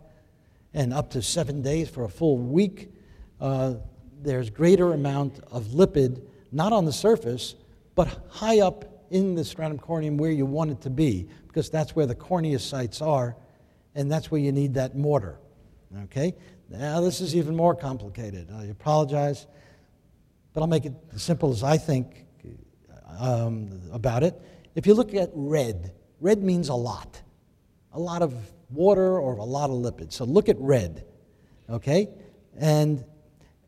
[0.74, 2.92] and up to seven days for a full week,
[3.40, 3.74] uh,
[4.22, 7.54] there's greater amount of lipid, not on the surface,
[7.94, 11.96] but high up in the stratum corneum where you want it to be, because that's
[11.96, 13.36] where the corneocytes are,
[13.94, 15.38] and that's where you need that mortar.
[16.04, 16.34] Okay?
[16.68, 18.50] Now, this is even more complicated.
[18.54, 19.46] I apologize,
[20.52, 22.26] but I'll make it as simple as I think
[23.18, 24.40] um, about it.
[24.74, 27.20] If you look at red, red means a lot,
[27.92, 28.34] a lot of
[28.70, 30.12] water or a lot of lipids.
[30.12, 31.04] So look at red,
[31.70, 32.08] okay?
[32.58, 33.04] And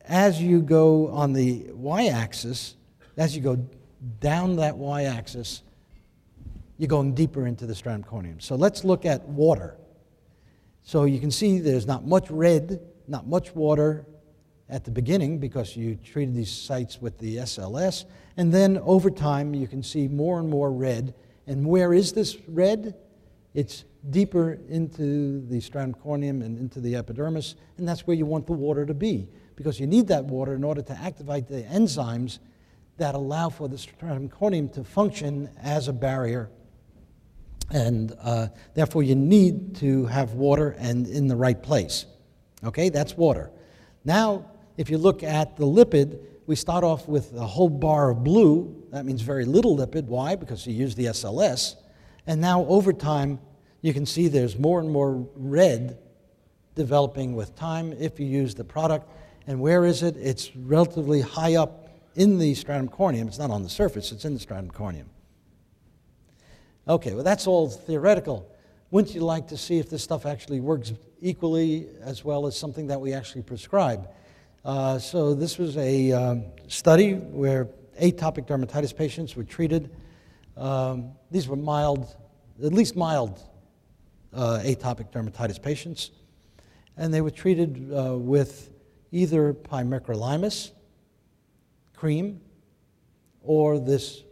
[0.04, 2.76] as you go on the y axis,
[3.16, 3.58] as you go
[4.20, 5.62] down that y axis,
[6.78, 8.40] you're going deeper into the stratum corneum.
[8.40, 9.76] So let's look at water.
[10.82, 14.06] So you can see there's not much red, not much water
[14.68, 18.06] at the beginning because you treated these sites with the SLS.
[18.36, 21.14] And then over time, you can see more and more red.
[21.46, 22.94] And where is this red?
[23.52, 28.46] It's deeper into the stratum corneum and into the epidermis, and that's where you want
[28.46, 32.38] the water to be because you need that water in order to activate the enzymes
[32.96, 36.50] that allow for the stratum corneum to function as a barrier.
[37.70, 42.06] And uh, therefore, you need to have water and in the right place.
[42.64, 43.50] Okay, that's water.
[44.04, 48.24] Now, if you look at the lipid, we start off with a whole bar of
[48.24, 48.84] blue.
[48.90, 50.06] That means very little lipid.
[50.06, 50.34] Why?
[50.34, 51.76] Because you use the SLS.
[52.26, 53.38] And now, over time,
[53.82, 55.98] you can see there's more and more red
[56.74, 59.10] developing with time if you use the product.
[59.46, 60.16] And where is it?
[60.16, 63.26] It's relatively high up in the stratum corneum.
[63.26, 65.06] It's not on the surface, it's in the stratum corneum.
[66.88, 68.50] Okay, well, that's all theoretical.
[68.90, 72.88] Wouldn't you like to see if this stuff actually works equally as well as something
[72.88, 74.08] that we actually prescribe?
[74.64, 77.68] Uh, so, this was a um, study where
[78.00, 79.90] atopic dermatitis patients were treated.
[80.56, 82.16] Um, these were mild,
[82.62, 83.40] at least mild
[84.34, 86.10] uh, atopic dermatitis patients.
[86.96, 88.69] And they were treated uh, with
[89.12, 90.72] either pimecrolimus,
[91.94, 92.40] cream
[93.42, 94.22] or this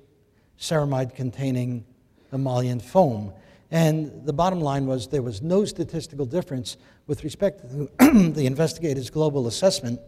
[0.58, 1.84] ceramide containing
[2.32, 3.32] emollient foam.
[3.70, 7.90] And the bottom line was there was no statistical difference with respect to
[8.32, 10.00] the investigator's global assessment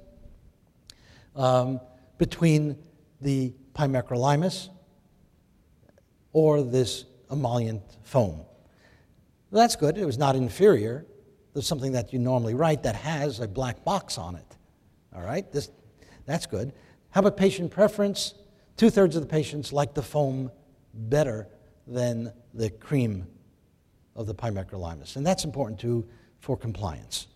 [1.36, 1.80] um,
[2.18, 2.76] between
[3.20, 4.68] the pimecrolimus
[6.32, 8.44] or this emollient foam.
[9.52, 9.98] That's good.
[9.98, 11.04] It was not inferior.
[11.52, 14.49] There's something that you normally write that has a black box on it.
[15.14, 15.50] All right?
[15.52, 15.70] This,
[16.26, 16.72] that's good.
[17.10, 18.34] How about patient preference?
[18.76, 20.50] Two thirds of the patients like the foam
[20.94, 21.48] better
[21.86, 23.26] than the cream
[24.14, 25.16] of the pimecrolimus.
[25.16, 26.08] And that's important too
[26.40, 27.26] for compliance.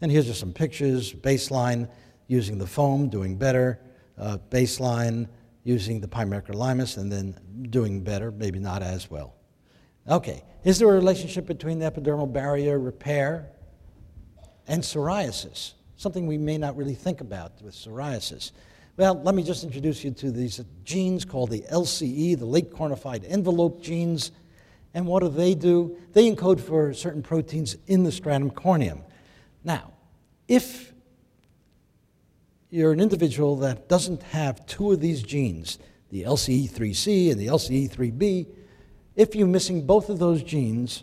[0.00, 1.88] And here's just some pictures baseline
[2.28, 3.80] using the foam, doing better,
[4.16, 5.28] uh, baseline
[5.64, 7.38] using the pimecrolimus, and then
[7.70, 9.34] doing better, maybe not as well.
[10.08, 13.50] Okay, is there a relationship between the epidermal barrier repair
[14.66, 15.72] and psoriasis?
[15.98, 18.52] Something we may not really think about with psoriasis.
[18.96, 23.24] Well, let me just introduce you to these genes called the LCE, the late cornified
[23.24, 24.30] envelope genes.
[24.94, 25.98] And what do they do?
[26.12, 29.02] They encode for certain proteins in the stratum corneum.
[29.64, 29.92] Now,
[30.46, 30.92] if
[32.70, 35.80] you're an individual that doesn't have two of these genes,
[36.10, 38.46] the LCE3C and the LCE3B,
[39.16, 41.02] if you're missing both of those genes,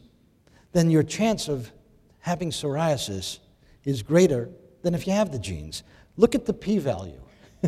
[0.72, 1.74] then your chance of
[2.20, 3.40] having psoriasis
[3.84, 4.50] is greater
[4.86, 5.82] than if you have the genes.
[6.16, 7.20] Look at the p value.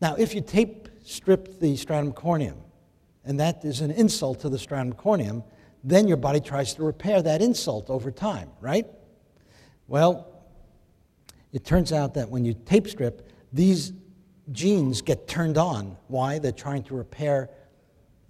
[0.00, 2.56] Now, if you tape strip the stratum corneum,
[3.24, 5.44] and that is an insult to the stratum corneum,
[5.82, 8.86] then your body tries to repair that insult over time, right?
[9.86, 10.26] Well,
[11.52, 13.92] it turns out that when you tape strip, these
[14.50, 15.96] genes get turned on.
[16.08, 16.38] Why?
[16.38, 17.50] They're trying to repair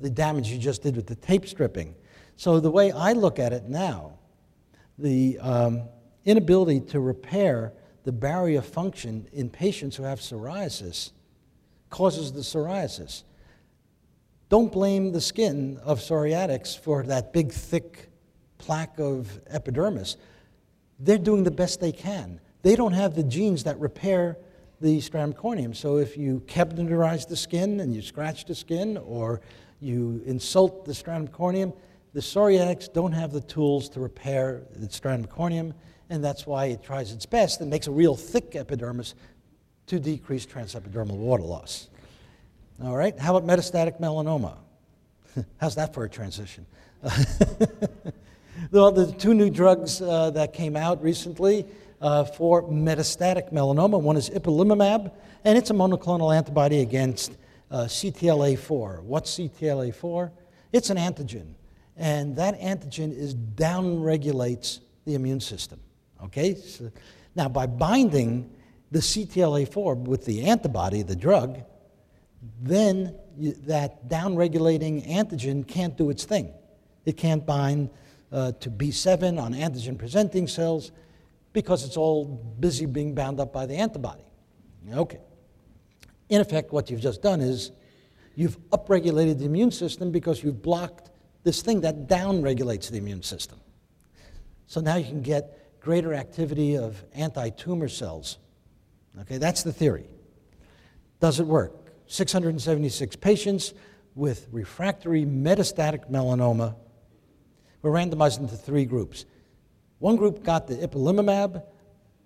[0.01, 1.95] the damage you just did with the tape stripping.
[2.37, 4.14] So, the way I look at it now,
[4.99, 5.83] the um,
[6.25, 7.73] inability to repair
[8.05, 11.13] the barrier function in patients who have psoriasis
[11.91, 13.23] causes the psoriasis.
[14.49, 18.09] Don't blame the skin of psoriatics for that big, thick
[18.59, 20.17] plaque of epidermis.
[20.99, 22.41] They're doing the best they can.
[22.63, 24.39] They don't have the genes that repair
[24.81, 25.75] the stratum corneum.
[25.75, 29.41] So if you capillarized the skin and you scratch the skin or
[29.81, 31.75] you insult the stratum corneum,
[32.15, 35.75] the psoriatics don't have the tools to repair the stratum corneum,
[36.09, 39.15] and that's why it tries its best and makes a real thick epidermis
[39.87, 41.89] to decrease transepidermal water loss.
[42.83, 44.57] All right, how about metastatic melanoma?
[45.61, 46.67] How's that for a transition?
[48.71, 51.67] well, the two new drugs uh, that came out recently
[52.01, 55.13] uh, for metastatic melanoma one is ipilimumab,
[55.45, 57.37] and it's a monoclonal antibody against
[57.73, 59.03] uh, CTLA4.
[59.03, 60.31] What's CTLA4?
[60.73, 61.55] It's an antigen,
[61.97, 65.81] and that antigen is downregulates the immune system.
[66.25, 66.55] Okay?
[66.55, 66.91] So,
[67.37, 68.51] now, by binding
[68.91, 71.61] the CTLA4 with the antibody, the drug,
[72.61, 76.53] then you, that downregulating antigen can't do its thing.
[77.05, 77.91] It can't bind
[78.31, 80.93] uh, to B7 on antigen presenting cells
[81.53, 82.25] because it's all
[82.59, 84.25] busy being bound up by the antibody.
[84.93, 85.21] Okay.
[86.29, 87.71] In effect, what you've just done is
[88.35, 91.11] you've upregulated the immune system because you've blocked
[91.45, 93.61] this thing that downregulates the immune system.
[94.67, 98.39] So now you can get greater activity of anti tumor cells.
[99.21, 100.07] Okay, that's the theory.
[101.21, 101.73] Does it work?
[102.07, 103.75] 676 patients
[104.15, 106.75] with refractory metastatic melanoma
[107.83, 109.27] were randomized into three groups.
[109.99, 111.63] One group got the ipilimumab,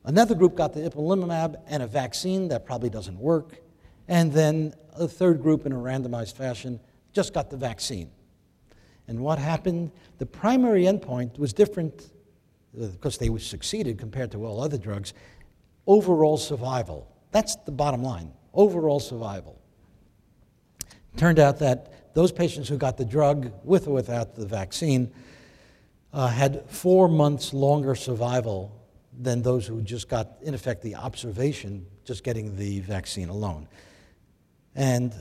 [0.05, 3.61] another group got the ipilimumab and a vaccine that probably doesn't work,
[4.07, 6.81] and then a third group in a randomized fashion
[7.13, 8.11] just got the vaccine.
[9.09, 9.91] And what happened?
[10.19, 12.11] The primary endpoint was different
[12.79, 15.15] because uh, they succeeded compared to all other drugs.
[15.87, 17.11] Overall survival.
[17.33, 18.33] That's the bottom line.
[18.53, 19.61] Overall survival.
[21.17, 25.11] Turned out that those patients who got the drug with or without the vaccine
[26.13, 28.75] uh, had four months longer survival
[29.19, 33.67] than those who just got, in effect, the observation, just getting the vaccine alone.
[34.75, 35.15] And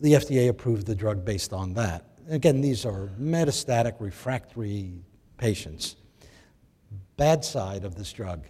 [0.00, 2.04] the FDA approved the drug based on that.
[2.28, 5.04] Again, these are metastatic refractory
[5.36, 5.94] patients.
[7.16, 8.44] Bad side of this drug.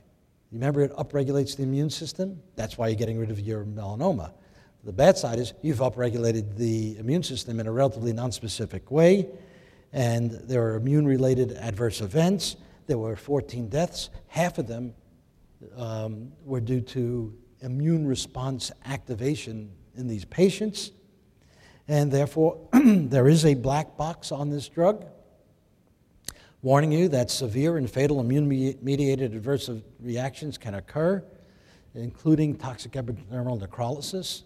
[0.50, 2.40] You remember it upregulates the immune system?
[2.54, 4.32] That's why you're getting rid of your melanoma.
[4.84, 9.28] The bad side is you've upregulated the immune system in a relatively nonspecific way,
[9.92, 12.56] and there are immune related adverse events.
[12.86, 14.08] There were 14 deaths.
[14.28, 14.94] Half of them
[15.76, 20.92] um, were due to immune response activation in these patients.
[21.88, 25.04] And therefore, there is a black box on this drug
[26.66, 28.48] warning you that severe and fatal immune
[28.82, 29.70] mediated adverse
[30.00, 31.22] reactions can occur,
[31.94, 34.42] including toxic epidermal necrolysis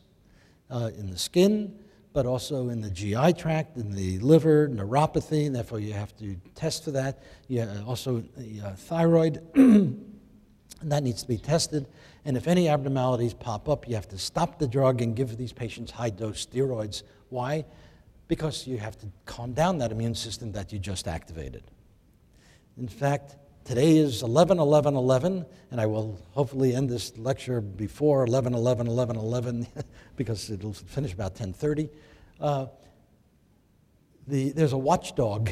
[0.71, 1.75] uh, in the skin,
[2.13, 6.37] but also in the GI tract, in the liver, neuropathy, and therefore you have to
[6.55, 7.23] test for that.
[7.87, 8.23] Also
[8.63, 9.41] uh, thyroid,
[10.81, 11.87] and that needs to be tested.
[12.25, 15.53] And if any abnormalities pop up, you have to stop the drug and give these
[15.53, 17.03] patients high dose steroids.
[17.29, 17.65] Why?
[18.29, 21.63] Because you have to calm down that immune system that you just activated.
[22.79, 28.25] In fact, Today is 11 11 11, and I will hopefully end this lecture before
[28.25, 29.67] 11 11 11 11
[30.17, 31.89] because it'll finish about 10:30.
[32.41, 32.67] Uh,
[34.27, 35.51] the, there's a watchdog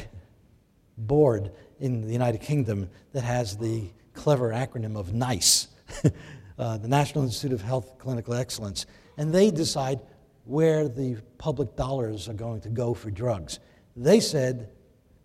[0.97, 5.69] board in the United Kingdom that has the clever acronym of NICE,
[6.59, 10.01] uh, the National Institute of Health Clinical Excellence, and they decide
[10.43, 13.59] where the public dollars are going to go for drugs.
[13.95, 14.69] They said,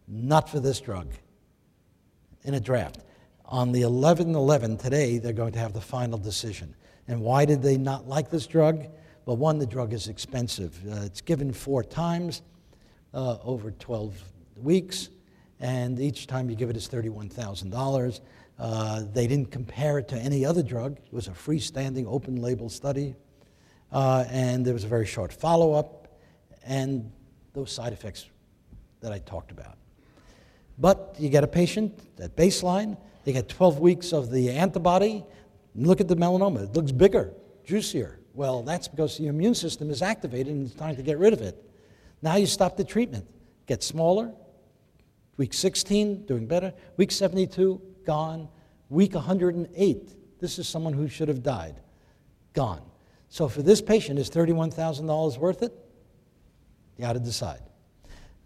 [0.07, 1.09] not for this drug
[2.45, 2.99] in a draft.
[3.47, 6.77] On the 11 11 today, they're going to have the final decision.
[7.09, 8.87] And why did they not like this drug?
[9.27, 10.79] Well, one, the drug is expensive.
[10.89, 12.43] Uh, it's given four times
[13.13, 14.17] uh, over 12
[14.57, 15.09] weeks,
[15.59, 18.21] and each time you give it is $31,000.
[18.59, 20.99] Uh, they didn't compare it to any other drug.
[21.05, 23.15] It was a freestanding open label study,
[23.93, 26.19] uh, and there was a very short follow up,
[26.65, 27.11] and
[27.53, 28.27] those side effects
[29.01, 29.77] that I talked about.
[30.79, 35.25] But you get a patient at baseline, they get 12 weeks of the antibody,
[35.75, 36.65] Look at the melanoma.
[36.65, 37.33] It looks bigger,
[37.65, 38.21] juicier.
[38.33, 41.41] Well, that's because the immune system is activated and it's time to get rid of
[41.41, 41.61] it.
[42.23, 43.27] Now you stop the treatment.
[43.67, 44.33] Get smaller.
[45.37, 46.73] Week 16, doing better.
[46.97, 48.49] Week 72, gone.
[48.89, 51.81] Week 108, this is someone who should have died.
[52.53, 52.83] Gone.
[53.29, 55.73] So for this patient, is $31,000 worth it?
[56.97, 57.61] You got to decide.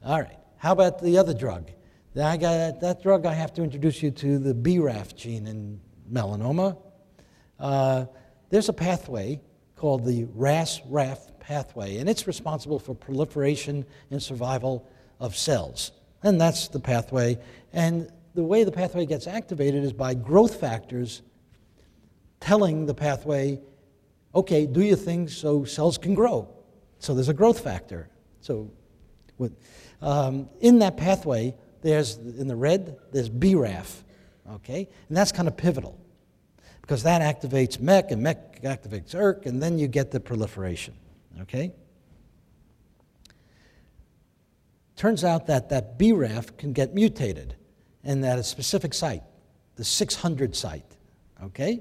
[0.05, 0.39] All right.
[0.57, 1.71] How about the other drug?
[2.15, 5.81] That, got, that drug, I have to introduce you to the BRAF gene in
[6.11, 6.79] melanoma.
[7.59, 8.07] Uh,
[8.51, 9.41] there's a pathway
[9.77, 14.89] called the RAS-RAF pathway, and it's responsible for proliferation and survival
[15.21, 15.93] of cells.
[16.23, 17.39] And that's the pathway.
[17.73, 21.23] And the way the pathway gets activated is by growth factors
[22.39, 23.61] telling the pathway,
[24.33, 26.49] okay, do your thing so cells can grow.
[27.01, 28.09] So there's a growth factor.
[28.41, 28.71] So
[29.39, 29.57] with,
[30.01, 34.05] um, in that pathway, there's in the red, there's BRAF,
[34.53, 34.89] okay?
[35.09, 35.99] And that's kind of pivotal
[36.81, 40.95] because that activates MEK and MEK activates ERK, and then you get the proliferation,
[41.41, 41.73] okay?
[44.95, 47.57] Turns out that that BRAF can get mutated
[48.05, 49.23] and at a specific site,
[49.77, 50.97] the 600 site,
[51.43, 51.81] okay?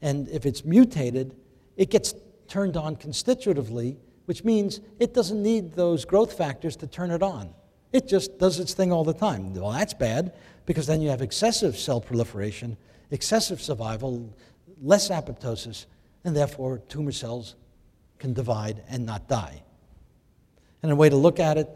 [0.00, 1.34] And if it's mutated,
[1.76, 2.14] it gets
[2.48, 3.96] turned on constitutively,
[4.26, 7.54] which means it doesn't need those growth factors to turn it on.
[7.92, 9.54] It just does its thing all the time.
[9.54, 10.34] Well, that's bad
[10.66, 12.76] because then you have excessive cell proliferation,
[13.10, 14.34] excessive survival,
[14.82, 15.86] less apoptosis,
[16.24, 17.56] and therefore tumor cells
[18.18, 19.62] can divide and not die.
[20.82, 21.68] And a way to look at it,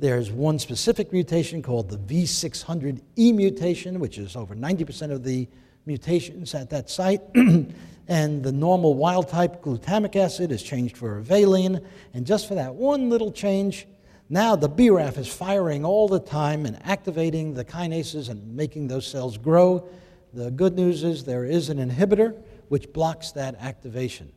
[0.00, 5.48] there's one specific mutation called the V600E mutation, which is over 90% of the
[5.86, 7.20] mutations at that site.
[8.08, 11.80] and the normal wild type glutamic acid is changed for a valine.
[12.14, 13.86] And just for that one little change,
[14.28, 19.06] now the BRAF is firing all the time and activating the kinases and making those
[19.06, 19.88] cells grow.
[20.32, 24.30] The good news is there is an inhibitor which blocks that activation.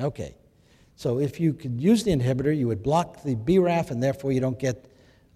[0.00, 0.34] Okay.
[1.02, 4.38] So if you could use the inhibitor, you would block the BRAF, and therefore you
[4.38, 4.86] don't get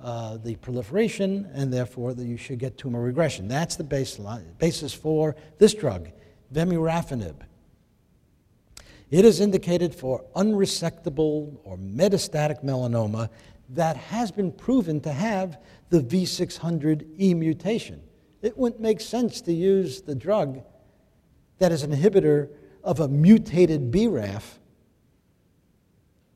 [0.00, 3.48] uh, the proliferation, and therefore the, you should get tumor regression.
[3.48, 6.10] That's the basis for this drug,
[6.54, 7.34] vemurafenib.
[9.10, 13.28] It is indicated for unresectable or metastatic melanoma
[13.70, 15.58] that has been proven to have
[15.90, 18.00] the V600E mutation.
[18.40, 20.62] It wouldn't make sense to use the drug
[21.58, 22.50] that is an inhibitor
[22.84, 24.60] of a mutated BRAF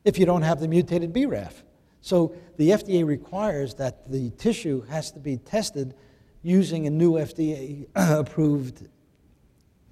[0.03, 1.53] if you don't have the mutated BRAF.
[2.01, 5.93] So the FDA requires that the tissue has to be tested
[6.41, 8.87] using a new FDA approved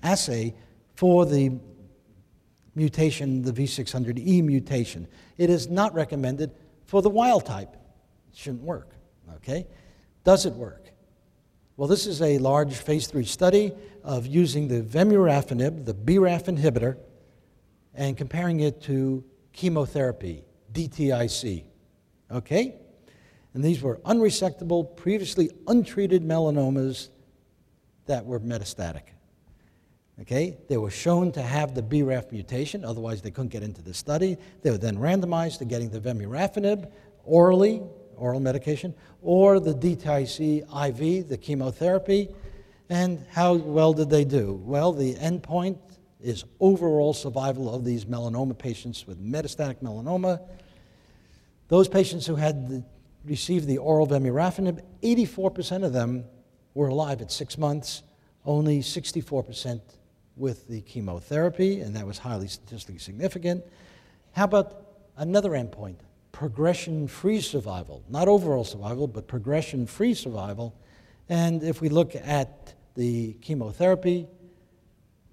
[0.02, 0.56] assay
[0.96, 1.52] for the
[2.76, 5.08] mutation, the V600E mutation.
[5.38, 6.52] It is not recommended
[6.86, 7.74] for the wild type.
[8.32, 8.90] It shouldn't work.
[9.36, 9.68] Okay?
[10.24, 10.92] Does it work?
[11.78, 13.72] Well, this is a large phase three study
[14.04, 16.98] of using the vemurafenib, the BRAF inhibitor,
[17.94, 19.24] and comparing it to
[19.54, 20.44] chemotherapy,
[20.74, 21.64] DTIC.
[22.32, 22.76] Okay?
[23.54, 27.10] And these were unresectable, previously untreated melanomas
[28.06, 29.04] that were metastatic.
[30.22, 30.58] Okay?
[30.68, 34.38] They were shown to have the BRAF mutation, otherwise, they couldn't get into the study.
[34.62, 36.92] They were then randomized to getting the vemurafenib
[37.24, 37.82] orally,
[38.16, 42.30] oral medication, or the DTIC IV, the chemotherapy.
[42.90, 44.62] And how well did they do?
[44.66, 45.78] Well, the endpoint
[46.22, 50.42] is overall survival of these melanoma patients with metastatic melanoma.
[51.70, 52.84] Those patients who had the,
[53.26, 56.26] received the oral vemurafenib, 84% of them
[56.74, 58.04] were alive at six months,
[58.46, 59.82] only 64%
[60.36, 63.64] with the chemotherapy, and that was highly statistically significant.
[64.32, 64.86] How about
[65.18, 65.96] another endpoint?
[66.32, 68.04] Progression free survival.
[68.10, 70.76] Not overall survival, but progression free survival.
[71.28, 74.28] And if we look at the chemotherapy,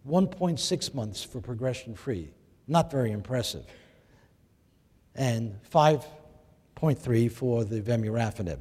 [0.06, 2.32] 1.6 months for progression free.
[2.66, 3.64] Not very impressive.
[5.14, 8.60] And 5.3 for the vemurafenib.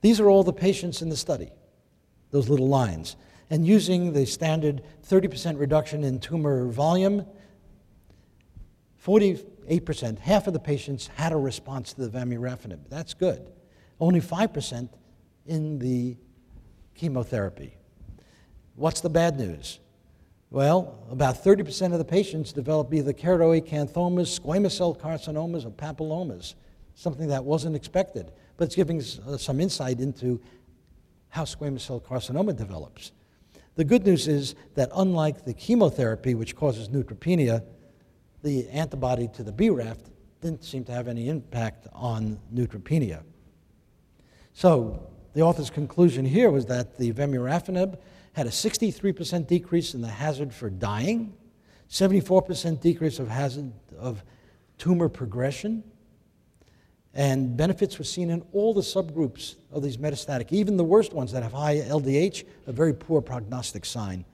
[0.00, 1.50] These are all the patients in the study,
[2.30, 3.16] those little lines.
[3.50, 7.26] And using the standard 30% reduction in tumor volume,
[9.04, 12.88] 48%, half of the patients had a response to the vemurafenib.
[12.88, 13.50] That's good.
[14.00, 14.88] Only 5%
[15.46, 16.16] in the
[16.94, 17.76] chemotherapy.
[18.76, 19.78] What's the bad news?
[20.54, 26.54] Well, about 30% of the patients develop either keratoacanthomas, squamous cell carcinomas, or papillomas,
[26.94, 28.30] something that wasn't expected.
[28.56, 30.40] But it's giving uh, some insight into
[31.30, 33.10] how squamous cell carcinoma develops.
[33.74, 37.64] The good news is that unlike the chemotherapy, which causes neutropenia,
[38.44, 39.98] the antibody to the BRAF
[40.40, 43.24] didn't seem to have any impact on neutropenia.
[44.52, 47.98] So the author's conclusion here was that the vemurafenib
[48.34, 51.34] had a 63% decrease in the hazard for dying,
[51.88, 54.22] 74% decrease of hazard of
[54.76, 55.82] tumor progression,
[57.14, 61.30] and benefits were seen in all the subgroups of these metastatic, even the worst ones
[61.30, 64.24] that have high LDH, a very poor prognostic sign.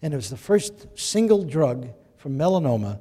[0.00, 3.00] And it was the first single drug for melanoma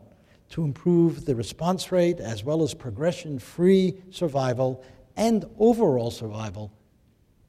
[0.50, 4.84] to improve the response rate as well as progression free survival
[5.16, 6.74] and overall survival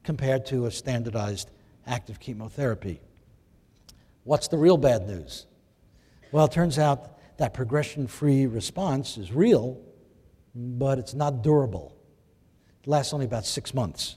[0.03, 1.51] compared to a standardized
[1.85, 3.01] active chemotherapy.
[4.23, 5.45] What's the real bad news?
[6.31, 9.79] Well, it turns out that progression free response is real,
[10.55, 11.95] but it's not durable.
[12.83, 14.15] It lasts only about six months.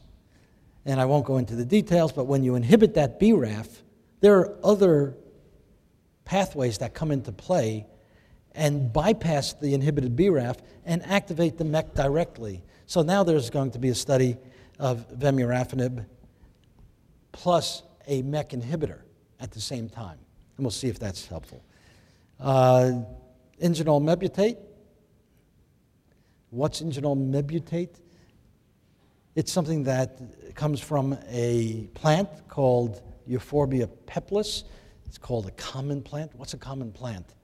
[0.85, 3.69] And I won't go into the details, but when you inhibit that BRAF,
[4.21, 5.17] there are other
[6.25, 7.87] pathways that come into play
[8.53, 12.62] and bypass the inhibited BRAF and activate the MEK directly.
[12.87, 14.37] So now there's going to be a study
[14.79, 16.07] of vemurafenib
[17.37, 19.01] plus a MEK inhibitor
[19.41, 20.18] at the same time.
[20.57, 21.62] And we'll see if that's helpful.
[22.41, 22.93] Uh,
[23.62, 24.57] ingenol mebutate.
[26.49, 28.01] What's ingenol mebutate?
[29.34, 34.64] It's something that comes from a plant called Euphorbia peplus.
[35.05, 36.34] It's called a common plant.
[36.37, 37.34] What's a common plant?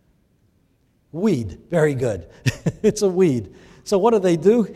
[1.12, 1.60] Weed.
[1.68, 2.30] Very good.
[2.82, 3.54] it's a weed.
[3.84, 4.74] So, what do they do?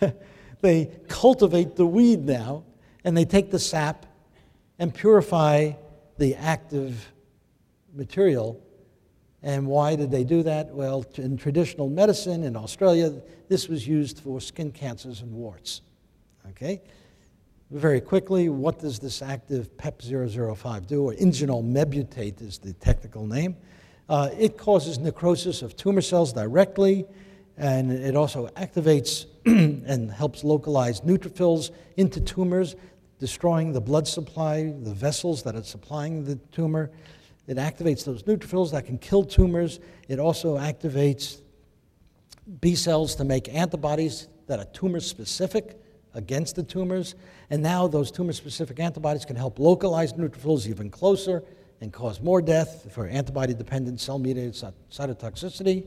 [0.62, 2.64] they cultivate the weed now,
[3.04, 4.06] and they take the sap
[4.78, 5.72] and purify
[6.18, 7.12] the active
[7.94, 8.62] material.
[9.42, 10.74] And why did they do that?
[10.74, 13.12] Well, in traditional medicine in Australia,
[13.48, 15.82] this was used for skin cancers and warts.
[16.50, 16.82] Okay?
[17.70, 21.04] Very quickly, what does this active PEP 005 do?
[21.04, 23.56] Or ingenol mebutate is the technical name.
[24.08, 27.04] Uh, it causes necrosis of tumor cells directly,
[27.58, 32.74] and it also activates and helps localize neutrophils into tumors,
[33.18, 36.90] destroying the blood supply, the vessels that are supplying the tumor.
[37.46, 39.80] It activates those neutrophils that can kill tumors.
[40.08, 41.40] It also activates
[42.60, 45.80] B cells to make antibodies that are tumor specific
[46.14, 47.14] against the tumors.
[47.50, 51.42] And now those tumor specific antibodies can help localize neutrophils even closer
[51.80, 54.54] and cause more death for antibody dependent cell mediated
[54.90, 55.86] cytotoxicity.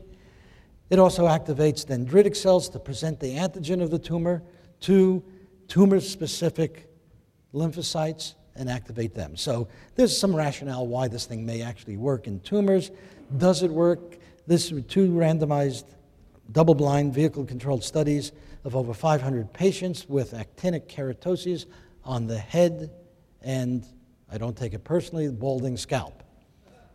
[0.90, 4.42] It also activates dendritic cells to present the antigen of the tumor
[4.80, 5.24] to
[5.68, 6.91] tumor specific
[7.54, 9.36] lymphocytes and activate them.
[9.36, 12.90] So there's some rationale why this thing may actually work in tumors.
[13.36, 14.18] Does it work?
[14.46, 15.84] This two randomized
[16.50, 18.32] double blind vehicle controlled studies
[18.64, 21.66] of over 500 patients with actinic keratoses
[22.04, 22.90] on the head
[23.40, 23.86] and
[24.30, 26.22] I don't take it personally, balding scalp.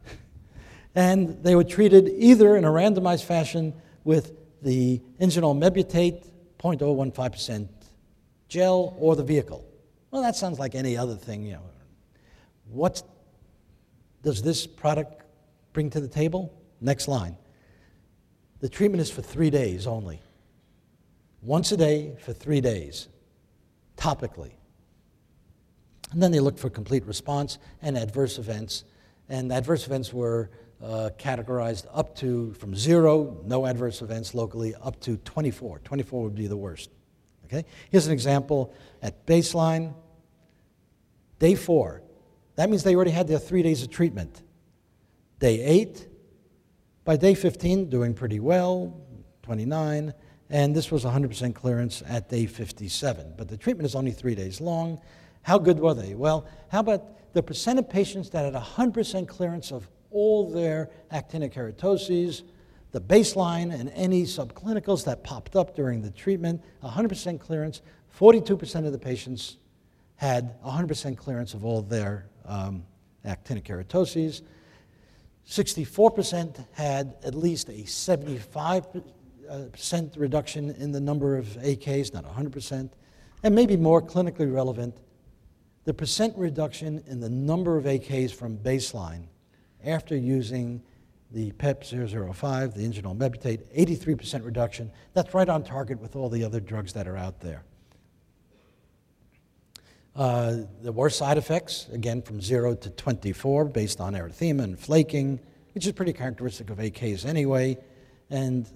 [0.96, 6.26] and they were treated either in a randomized fashion with the ingenol mebutate
[6.60, 7.68] 0.015%
[8.48, 9.67] gel or the vehicle.
[10.12, 11.64] Well, that sounds like any other thing, you know.
[12.70, 13.02] What
[14.24, 15.24] does this product
[15.74, 16.54] bring to the table?
[16.82, 17.38] Next line.
[18.60, 20.22] The treatment is for three days only.
[21.42, 23.08] Once a day for three days,
[23.96, 24.52] topically.
[26.12, 28.86] And then they looked for complete response and adverse events.
[29.30, 30.50] And adverse events were
[30.82, 35.80] uh, categorized up to from zero, no adverse events locally, up to 24.
[35.80, 36.90] 24 would be the worst.
[37.48, 37.66] Okay?
[37.90, 39.94] Here's an example at baseline,
[41.40, 42.02] day four.
[42.56, 44.44] That means they already had their three days of treatment.
[45.40, 46.08] Day eight,
[47.06, 49.00] by day 15, doing pretty well,
[49.44, 50.14] 29,
[50.50, 53.34] and this was 100% clearance at day 57.
[53.38, 55.00] But the treatment is only three days long.
[55.44, 56.16] How good were they?
[56.16, 61.54] Well, how about the percent of patients that had 100% clearance of all their actinic
[61.54, 62.44] keratoses,
[62.92, 66.62] the baseline, and any subclinicals that popped up during the treatment?
[66.84, 67.82] 100% clearance.
[68.18, 69.58] 42% of the patients
[70.16, 72.84] had 100% clearance of all their um,
[73.26, 74.42] actinic keratoses.
[75.48, 79.04] 64% had at least a 75%
[80.18, 82.90] reduction in the number of AKs, not 100%,
[83.44, 84.98] and maybe more clinically relevant,
[85.86, 89.28] the percent reduction in the number of AKs from baseline
[89.86, 90.82] after using
[91.32, 94.92] the PEP 005, the ingenol mebutate, 83% reduction.
[95.14, 97.64] That's right on target with all the other drugs that are out there.
[100.16, 105.40] Uh, the worst side effects, again, from 0 to 24, based on erythema and flaking,
[105.74, 107.78] which is pretty characteristic of AKs anyway.
[108.30, 108.68] And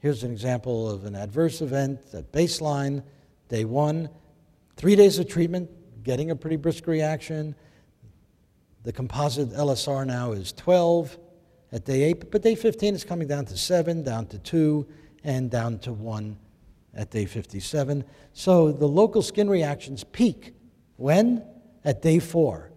[0.00, 3.02] here's an example of an adverse event at baseline,
[3.48, 4.10] day one,
[4.76, 5.70] three days of treatment,
[6.02, 7.54] getting a pretty brisk reaction.
[8.82, 11.18] The composite LSR now is 12
[11.72, 14.86] at day 8, but day 15 is coming down to 7, down to 2,
[15.24, 16.36] and down to 1
[16.94, 18.04] at day 57.
[18.32, 20.54] So the local skin reactions peak
[20.96, 21.44] when?
[21.84, 22.70] At day 4.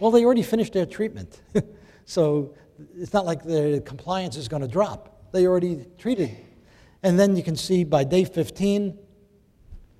[0.00, 1.40] Well, they already finished their treatment.
[2.06, 2.54] so
[2.98, 5.30] it's not like their compliance is going to drop.
[5.32, 6.36] They already treated.
[7.02, 8.98] And then you can see by day 15,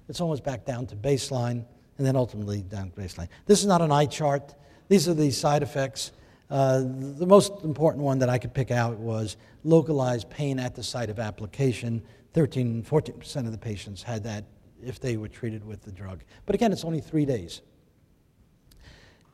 [0.09, 1.64] it's almost back down to baseline,
[1.99, 3.29] and then ultimately down to baseline.
[3.47, 4.55] This is not an eye chart.
[4.89, 6.12] These are the side effects.
[6.53, 10.83] Uh, the most important one that I could pick out was localized pain at the
[10.83, 12.03] site of application.
[12.35, 14.45] 13, 14% of the patients had that
[14.85, 16.23] if they were treated with the drug.
[16.45, 17.63] But again, it's only three days.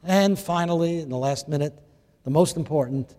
[0.04, 1.76] And finally, in the last minute,
[2.22, 3.16] the most important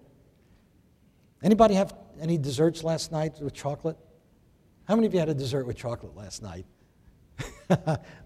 [1.43, 3.97] anybody have any desserts last night with chocolate?
[4.87, 6.65] How many of you had a dessert with chocolate last night?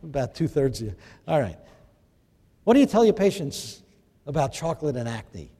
[0.04, 0.96] About two thirds of you.
[1.28, 1.58] All right.
[2.64, 3.82] What do you tell your patients
[4.28, 5.52] about chocolate and acne?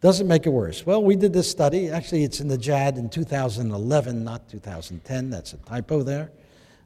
[0.00, 0.86] Doesn't make it worse.
[0.86, 1.90] Well, we did this study.
[1.90, 5.30] Actually, it's in the JAD in 2011, not 2010.
[5.30, 6.30] That's a typo there.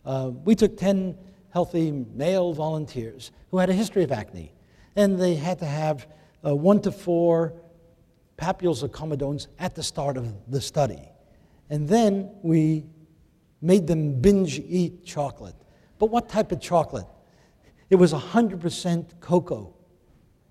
[0.06, 1.16] Uh, we took 10
[1.50, 4.50] healthy male volunteers who had a history of acne,
[4.96, 6.06] and they had to have
[6.44, 7.52] uh, one to four
[8.38, 11.06] papules of comedones at the start of the study.
[11.68, 12.86] And then we
[13.60, 15.54] made them binge eat chocolate.
[15.98, 17.06] But what type of chocolate?
[17.90, 19.74] It was 100% cocoa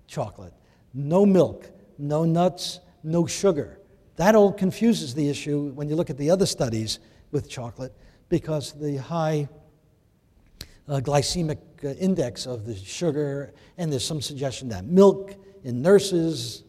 [0.06, 0.54] chocolate,
[0.94, 1.71] no milk
[2.02, 3.78] no nuts, no sugar.
[4.16, 6.98] That all confuses the issue when you look at the other studies
[7.30, 7.94] with chocolate
[8.28, 9.48] because the high
[10.88, 15.34] uh, glycemic uh, index of the sugar, and there's some suggestion that milk
[15.64, 16.64] in nurses,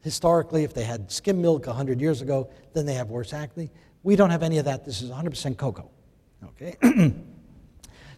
[0.00, 3.70] historically, if they had skim milk 100 years ago, then they have worse acne.
[4.04, 4.84] We don't have any of that.
[4.84, 5.90] This is 100% cocoa.
[6.44, 6.76] Okay?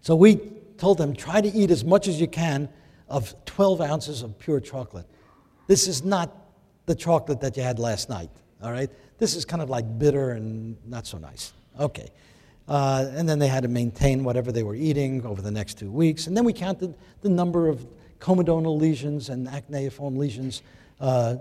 [0.02, 0.36] so we
[0.76, 2.68] told them try to eat as much as you can
[3.08, 5.06] of 12 ounces of pure chocolate.
[5.66, 6.36] This is not
[6.86, 8.30] the chocolate that you had last night,
[8.62, 8.90] all right?
[9.18, 11.52] This is kind of like bitter and not so nice.
[11.78, 12.08] Okay.
[12.68, 15.90] Uh, and then they had to maintain whatever they were eating over the next two
[15.90, 16.26] weeks.
[16.26, 17.86] And then we counted the number of
[18.18, 20.62] comedonal lesions and acneiform lesions
[21.00, 21.36] uh,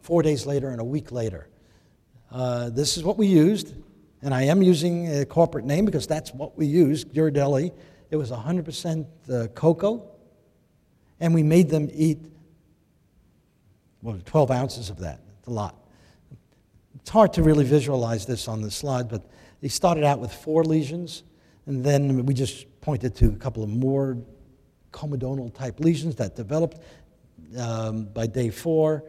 [0.00, 1.48] four days later and a week later.
[2.30, 3.74] Uh, this is what we used,
[4.22, 7.72] and I am using a corporate name because that's what we used, Ghirardelli.
[8.10, 10.10] It was 100% uh, cocoa,
[11.20, 12.18] and we made them eat
[14.02, 15.20] well, 12 ounces of that.
[15.38, 15.74] It's a lot.
[17.00, 19.28] It's hard to really visualize this on the slide, but
[19.60, 21.22] he started out with four lesions,
[21.66, 24.18] and then we just pointed to a couple of more
[24.92, 26.80] comedonal type lesions that developed.
[27.58, 29.04] Um, by day four,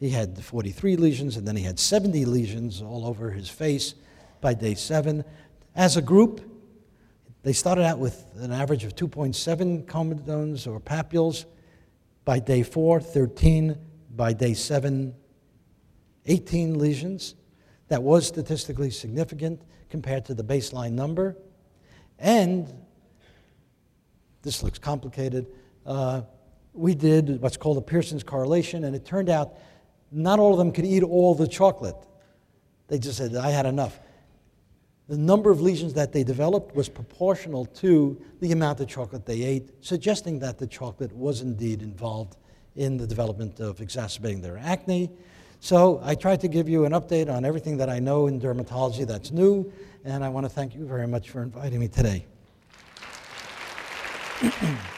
[0.00, 3.94] he had 43 lesions, and then he had 70 lesions all over his face
[4.40, 5.24] by day seven.
[5.74, 6.40] As a group,
[7.42, 11.44] they started out with an average of 2.7 comedones or papules.
[12.24, 13.76] By day four, 13
[14.16, 15.14] by day seven,
[16.26, 17.34] 18 lesions.
[17.88, 21.36] That was statistically significant compared to the baseline number.
[22.18, 22.72] And
[24.42, 25.46] this looks complicated.
[25.84, 26.22] Uh,
[26.72, 29.58] we did what's called a Pearson's correlation, and it turned out
[30.10, 31.96] not all of them could eat all the chocolate.
[32.88, 33.98] They just said, I had enough.
[35.08, 39.42] The number of lesions that they developed was proportional to the amount of chocolate they
[39.42, 42.36] ate, suggesting that the chocolate was indeed involved
[42.76, 45.10] in the development of exacerbating their acne.
[45.60, 49.06] So I tried to give you an update on everything that I know in dermatology
[49.06, 49.72] that's new,
[50.04, 52.26] and I want to thank you very much for inviting me today.